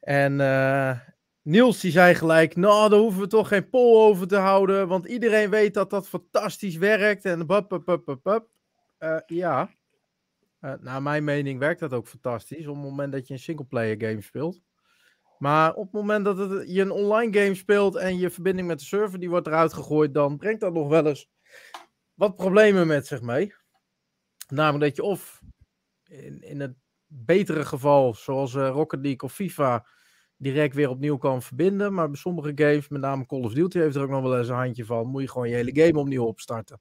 [0.00, 0.40] En
[1.46, 4.88] Niels die zei gelijk, nou daar hoeven we toch geen poll over te houden.
[4.88, 7.24] Want iedereen weet dat dat fantastisch werkt.
[7.24, 8.48] En bup, bup, bup, bup.
[8.98, 9.70] Eh, ja,
[10.60, 12.66] Eh, naar mijn mening werkt dat ook fantastisch.
[12.66, 14.60] Op het moment dat je een singleplayer game speelt.
[15.38, 16.38] Maar op het moment dat
[16.68, 20.14] je een online game speelt en je verbinding met de server die wordt eruit gegooid,
[20.14, 21.30] dan brengt dat nog wel eens
[22.14, 23.54] wat problemen met zich mee.
[24.48, 25.42] Namelijk dat je of
[26.04, 26.74] in, in het
[27.06, 29.86] betere geval, zoals eh, Rocket League of FIFA,
[30.36, 31.94] direct weer opnieuw kan verbinden.
[31.94, 34.48] Maar bij sommige games, met name Call of Duty, heeft er ook nog wel eens
[34.48, 35.06] een handje van.
[35.06, 36.80] Moet je gewoon je hele game opnieuw opstarten.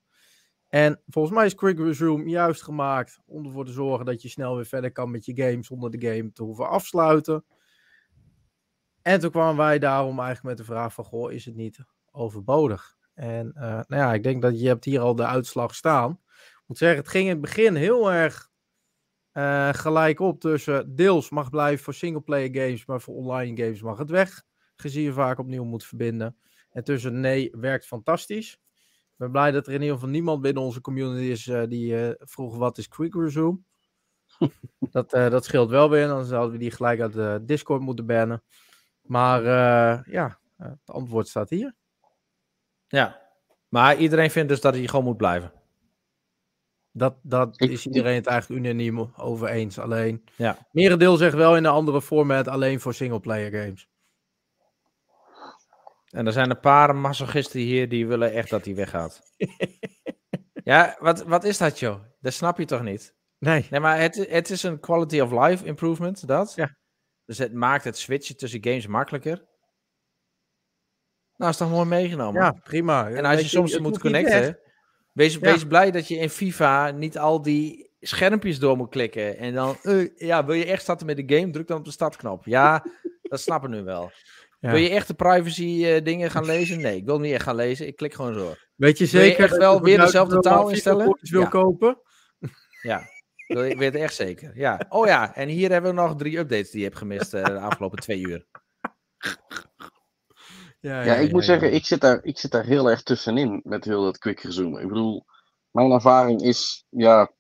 [0.67, 4.55] En volgens mij is Quick Resume juist gemaakt om ervoor te zorgen dat je snel
[4.55, 7.45] weer verder kan met je game zonder de game te hoeven afsluiten.
[9.01, 12.95] En toen kwamen wij daarom eigenlijk met de vraag van, goh, is het niet overbodig?
[13.13, 16.11] En eh, nou ja, ik denk dat je hebt hier al de uitslag staan.
[16.35, 18.49] Ik moet zeggen, het ging in het begin heel erg
[19.35, 23.97] eh, gelijk op tussen deels mag blijven voor singleplayer games, maar voor online games mag
[23.97, 24.43] het weg,
[24.75, 26.37] gezien je vaak opnieuw moet verbinden.
[26.69, 28.53] En tussen nee, werkt fantastisch.
[28.53, 32.07] Ik ben blij dat er in ieder geval niemand binnen onze community is eh, die
[32.07, 33.59] eh, vroeg wat is Quick Resume.
[34.91, 38.43] dat, dat scheelt wel weer, dan zouden we die gelijk uit de Discord moeten bannen.
[39.01, 41.75] Maar eh, ja, het antwoord staat hier.
[42.87, 43.21] Ja.
[43.67, 45.51] Maar iedereen vindt dus dat hij gewoon moet blijven.
[46.97, 49.79] Dat, dat Ik- is iedereen het eigenlijk unaniem over eens.
[49.79, 50.57] Alleen, Ja.
[50.71, 53.87] merendeel zegt wel in een andere format alleen voor singleplayer games.
[56.09, 59.21] En er zijn een paar masochisten hier die willen echt dat hij weggaat.
[60.63, 61.99] ja, wat, wat is dat, joh?
[62.19, 63.13] Dat snap je toch niet?
[63.39, 66.53] Nee, Nee, maar het, het is een quality of life improvement, dat.
[66.55, 66.75] Ja.
[67.25, 69.45] Dus het maakt het switchen tussen games makkelijker.
[71.37, 72.41] Nou, is toch mooi meegenomen.
[72.41, 73.09] ja, prima.
[73.09, 74.59] En als je Weet soms moet connecten.
[75.15, 75.39] Wees, Ja.
[75.39, 79.37] wees blij dat je in FIFA niet al die schermpjes door moet klikken.
[79.37, 81.91] En dan, eh, ja, wil je echt starten met de game, druk dan op de
[81.91, 82.45] startknop.
[82.45, 82.85] Ja,
[83.21, 84.11] dat snappen we nu wel.
[84.59, 84.71] Ja.
[84.71, 86.81] Wil je echt de privacy eh, dingen gaan lezen?
[86.81, 87.87] Nee, ik wil niet echt gaan lezen.
[87.87, 88.67] Ik klik gewoon door.
[88.75, 91.17] Weet je Wil je zeker echt wel weer 1000 dezelfde taal instellen?
[91.21, 91.47] wil Ja.
[91.47, 91.99] kopen?
[92.81, 93.01] Ja,
[93.47, 94.51] wil je, weet het echt zeker.
[94.55, 94.85] Ja.
[94.89, 97.59] Oh ja, en hier hebben we nog drie updates die je hebt gemist eh, de
[97.59, 98.45] afgelopen twee uur.
[100.85, 103.85] Ja, Ja, ik moet zeggen, ik zit, daar, ik zit daar heel erg tussenin met
[103.85, 104.81] heel dat quick resume.
[104.81, 105.25] Ik bedoel,
[105.71, 107.31] mijn ervaring is, ja,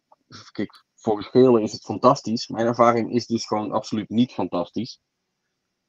[0.51, 2.47] kijk, voor spelen is het fantastisch.
[2.47, 4.99] Mijn ervaring is dus gewoon absoluut niet fantastisch.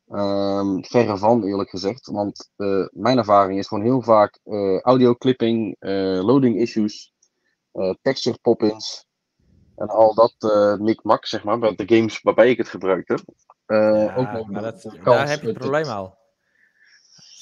[0.09, 2.07] Ehm verre van, eerlijk gezegd.
[2.07, 7.13] Want eh, mijn ervaring is gewoon heel vaak eh audio clipping, eh, loading issues,
[7.73, 9.07] eh, texture pop-ins.
[9.77, 13.21] En al dat eh mikmak, zeg maar, bij de games waarbij ik het gebruikt heb.
[13.67, 16.17] Eh, Ja, ook maar dat, daar heb je het probleem al.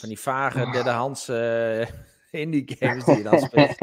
[0.05, 1.89] Van die vage derdehands eh
[2.43, 3.78] indie games die je dan speelt.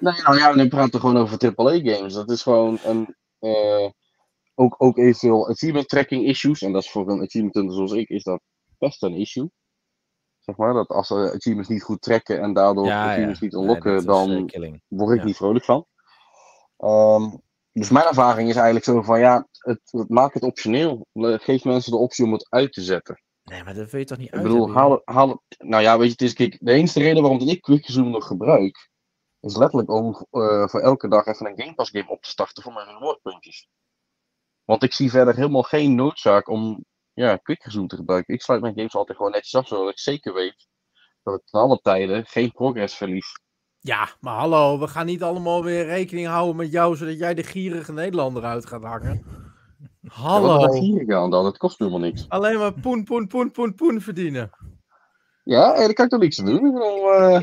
[0.00, 2.14] Nee, nou ja, nu praten we gewoon over AAA-games.
[2.14, 3.14] Dat is gewoon een.
[3.38, 3.90] eh,
[4.54, 6.62] ook, ook eventueel achievement tracking issues.
[6.62, 8.40] En dat is voor een achievement zoals ik, is dat
[8.78, 9.50] best een issue.
[10.38, 14.48] Zeg maar, dat als ze achievements niet goed trekken en daardoor achievements niet unlocken, dan
[14.48, 15.24] eh, word ik ja.
[15.24, 15.86] niet vrolijk van.
[16.76, 17.30] Ehm,
[17.72, 21.06] dus mijn ervaring is eigenlijk zo van, ja, het, het, maak het optioneel.
[21.12, 23.22] Geef mensen de optie om het uit te zetten.
[23.44, 25.40] Nee, maar dat wil je toch niet Ik uit bedoel, hebben, haal, het- haal het.
[25.68, 28.26] Nou ja, weet je, het is, kijk, de enige reden waarom ik Quick Resume nog
[28.26, 28.90] gebruik,
[29.40, 32.62] is letterlijk om eh, voor elke dag even een Game Pass game op te starten
[32.62, 33.68] voor mijn rewardpuntjes.
[34.64, 38.34] Want ik zie verder helemaal geen noodzaak om ja, Quick Resume te gebruiken.
[38.34, 40.66] Ik sluit mijn games altijd gewoon netjes af, zodat ik zeker weet
[41.22, 43.42] dat ik ten alle tijden geen progress verlies.
[43.78, 47.42] Ja, maar hallo, we gaan niet allemaal weer rekening houden met jou, zodat jij de
[47.42, 49.43] gierige Nederlander uit gaat hangen.
[50.04, 50.72] Ja, wat Hallo.
[50.72, 51.44] is hier gaan dan?
[51.44, 52.24] Het kost helemaal niks.
[52.28, 54.50] Alleen maar poen, poen, poen, poen, poen verdienen.
[55.44, 56.54] Ja, en daar kan ik toch niks aan doen.
[56.66, 57.40] Ik bedoel, eh,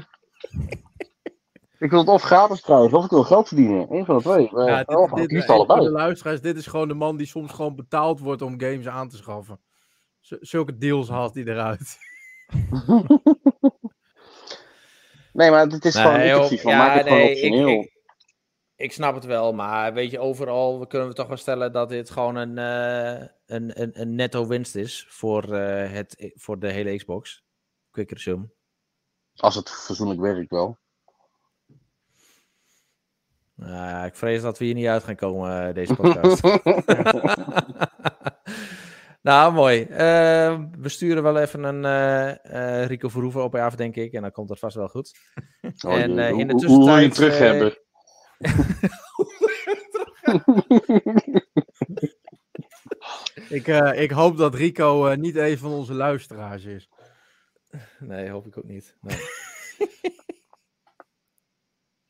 [1.80, 3.86] ik wil het of gratis krijgen, of ik wil geld verdienen.
[3.96, 4.50] Eén van de twee.
[4.58, 5.82] Eh, Ja, of dit, dit, liefst voor allebei.
[5.82, 9.10] de luisteraars, dit is gewoon de man die soms gewoon betaald wordt om games aan
[9.10, 9.60] te schaffen.
[10.20, 11.98] Z- zulke deals haalt hij eruit.
[15.34, 17.30] Nee, maar het is gewoon Nee, ik joh, zoiets van, ja, maak het gewoon nee,
[17.32, 17.68] optioneel.
[17.68, 18.01] Ik, ik,
[18.82, 22.10] ik snap het wel, maar weet je, overal kunnen we toch wel stellen dat dit
[22.10, 26.96] gewoon een, eh, een, een, een netto winst is voor, eh, het, voor de hele
[26.96, 27.44] Xbox.
[27.92, 28.50] Quick resume.
[29.36, 30.78] Als het fatsoenlijk werkt wel.
[33.56, 36.42] Nou, ik vrees dat we hier niet uit gaan komen, eh, deze podcast.
[39.30, 39.82] nou, mooi.
[39.82, 44.14] Eh, we sturen wel even een Rico Verhoeven op af, denk ik.
[44.14, 45.12] En dan komt het vast wel goed.
[45.86, 47.78] Oh, En, in de hoe tussentijd, terug hebben?
[53.50, 56.90] Ik, eh, ik hoop dat Rico eh, niet een van onze luisteraars is.
[58.00, 58.98] Nee, hoop ik ook niet.
[59.02, 59.18] Nee.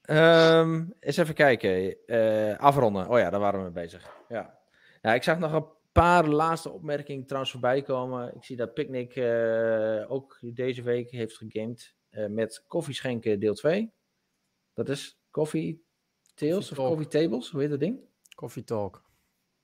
[0.01, 2.05] Ehm, eens even kijken.
[2.05, 3.09] Eh, afronden.
[3.09, 4.15] Oh ja, daar waren we mee bezig.
[4.29, 4.59] Ja.
[5.01, 8.35] ja, ik zag nog een paar laatste opmerkingen trouwens voorbij komen.
[8.35, 9.17] Ik zie dat Picnic
[10.07, 13.93] ook deze week heeft gegamed met Koffie Schenken deel 2.
[14.73, 15.85] Dat is Coffee
[16.47, 16.89] Tales Coffee of.
[16.89, 17.99] Coffee Tables, hoe heet dat ding?
[18.35, 19.03] Coffee Talk.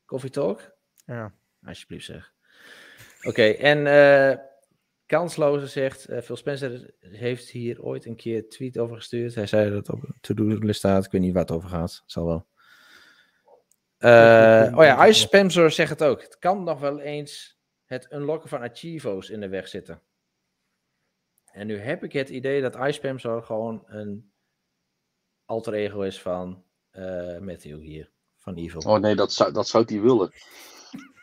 [0.05, 0.71] Coffee Talk?
[1.05, 1.33] Ja.
[1.63, 2.33] Alsjeblieft zeg.
[3.21, 3.85] Oké, en
[5.07, 9.35] Kansloze zegt, eh, Phil Spencer heeft hier ooit een keer een tweet over gestuurd.
[9.35, 11.05] Hij zei dat het op een to-do-list staat.
[11.05, 12.03] Ik weet niet waar het over gaat.
[12.05, 12.47] Zal wel.
[13.97, 16.21] Eh, oh ja, Ice Spencer zegt het ook.
[16.21, 20.01] Het kan nog wel eens het unlocken van Achievo's in de weg zitten.
[21.51, 24.31] En nu heb ik het idee dat Ice gewoon een
[25.45, 26.63] alter ego is van
[26.97, 28.09] eh Matthew hier.
[28.37, 28.81] Van Evil.
[28.81, 30.31] Oh nee, dat zou, dat zou hij willen.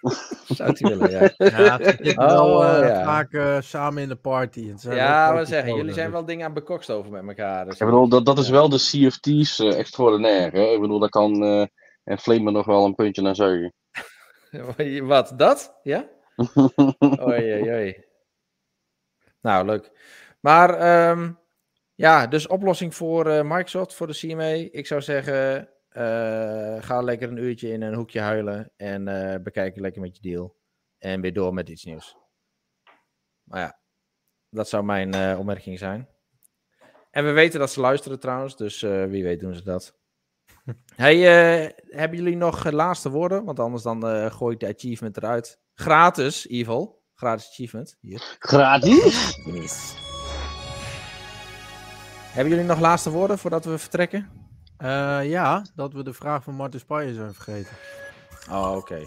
[0.48, 1.20] Zou hij willen, ja.
[1.36, 3.04] Ja, ze zitten Oh, wel eh, ja.
[3.04, 4.68] vaak eh, samen in de party.
[4.68, 7.64] Het zijn Ja, we zeggen, jullie zijn wel dingen aan bekokst over met elkaar.
[7.64, 8.52] Dus Ik bedoel, dat, dat is Ja.
[8.52, 10.52] wel de CFT's eh extraordinair.
[10.52, 10.62] Hè?
[10.64, 11.66] Ik bedoel, daar kan eh
[12.04, 13.72] en Flamer nog wel een puntje naar zuigen.
[15.06, 15.78] Wat, dat?
[15.82, 16.08] Ja?
[17.20, 18.04] Oei, oei, oei.
[19.40, 19.90] Nou, leuk.
[20.40, 21.32] Maar ehm,
[21.94, 24.68] ja, dus oplossing voor eh, Microsoft, voor de CMA.
[24.70, 29.76] Ik zou zeggen, eh, ga lekker een uurtje in een hoekje huilen en eh bekijk
[29.76, 30.56] lekker met je deal.
[30.98, 32.16] En weer door met iets nieuws.
[33.44, 33.78] Maar ja,
[34.50, 36.08] dat zou mijn eh, opmerking zijn.
[37.14, 39.96] En we weten dat ze luisteren trouwens, dus eh, wie weet doen ze dat.
[40.96, 43.44] Hey, eh, hebben jullie nog laatste woorden?
[43.44, 45.60] Want anders dan eh, gooi ik de achievement eruit.
[45.74, 47.02] Gratis, Evil.
[47.14, 47.96] Gratis achievement.
[48.00, 48.36] Hier.
[48.38, 49.34] Gratis?
[52.34, 54.28] Hebben jullie nog laatste woorden voordat we vertrekken?
[54.76, 57.76] Eh, ja, dat we de vraag van Martin Spanje zijn vergeten.
[58.50, 58.98] Oh, oké.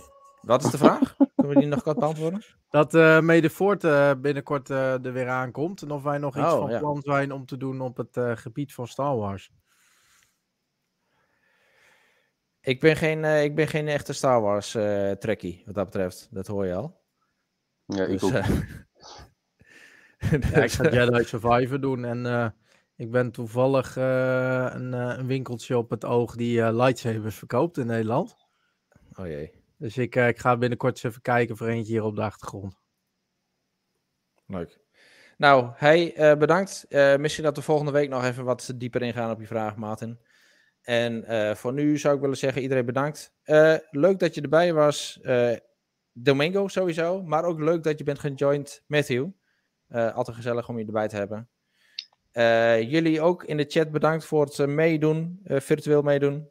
[0.42, 1.16] Wat is de vraag?
[1.36, 2.44] Kunnen we die nog kort beantwoorden?
[2.70, 5.82] Dat eh Mede Voort eh, binnenkort eh, er weer aankomt.
[5.82, 6.80] En of wij nog iets Oh, van ja.
[6.80, 9.52] plan zijn om te doen op het eh, gebied van Star Wars.
[12.62, 16.28] Ik ben geen, eh, ik ben geen echte Star Wars eh trekkie, wat dat betreft.
[16.32, 17.02] Dat hoor je al.
[17.86, 18.32] Ja, ik Dus, ook.
[18.32, 18.48] eh,
[20.32, 22.06] Ja, ik dus, ga Jedi Survivor doen.
[22.06, 22.50] En eh,
[22.98, 27.78] ik ben toevallig eh, een, eh, een winkeltje op het oog die eh, lightsabers verkoopt
[27.78, 28.36] in Nederland.
[29.14, 32.22] oh jee, Dus ik, ik ga binnenkort eens even kijken voor eentje hier op de
[32.22, 32.76] achtergrond.
[34.46, 34.80] leuk.
[35.38, 36.86] Nou, hey, bedankt.
[37.18, 40.20] Misschien dat we volgende week nog even wat dieper ingaan op je vraag, Martin.
[40.82, 41.24] En
[41.58, 43.34] voor nu zou ik willen zeggen, iedereen bedankt.
[43.92, 45.20] Leuk dat je erbij was.
[46.12, 49.28] Domingo sowieso, maar ook leuk dat je bent gejoind, Matthew.
[49.90, 51.50] Altijd gezellig om je erbij te hebben.
[52.38, 56.50] Eh, jullie ook in de chat bedankt voor het eh, meedoen, eh, virtueel meedoen.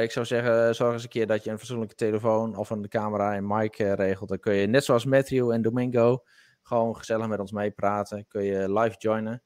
[0.00, 3.34] Ik zou zeggen, zorg eens een keer dat je een fatsoenlijke telefoon of een camera
[3.34, 4.28] en mic regelt.
[4.28, 6.22] Dan kun je net zoals Matthew en Domingo
[6.62, 8.26] gewoon gezellig met ons meepraten.
[8.28, 9.42] Kun je live joinen.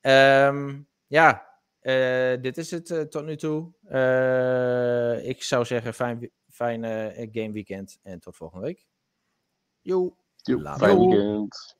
[0.00, 1.46] Ehm, ja,
[2.40, 3.72] dit is het tot nu toe.
[5.22, 6.84] Ik zou zeggen, fijn, fijn
[7.32, 8.86] game weekend en tot volgende week.
[9.80, 10.12] Joe.
[10.78, 11.79] Fijn weekend.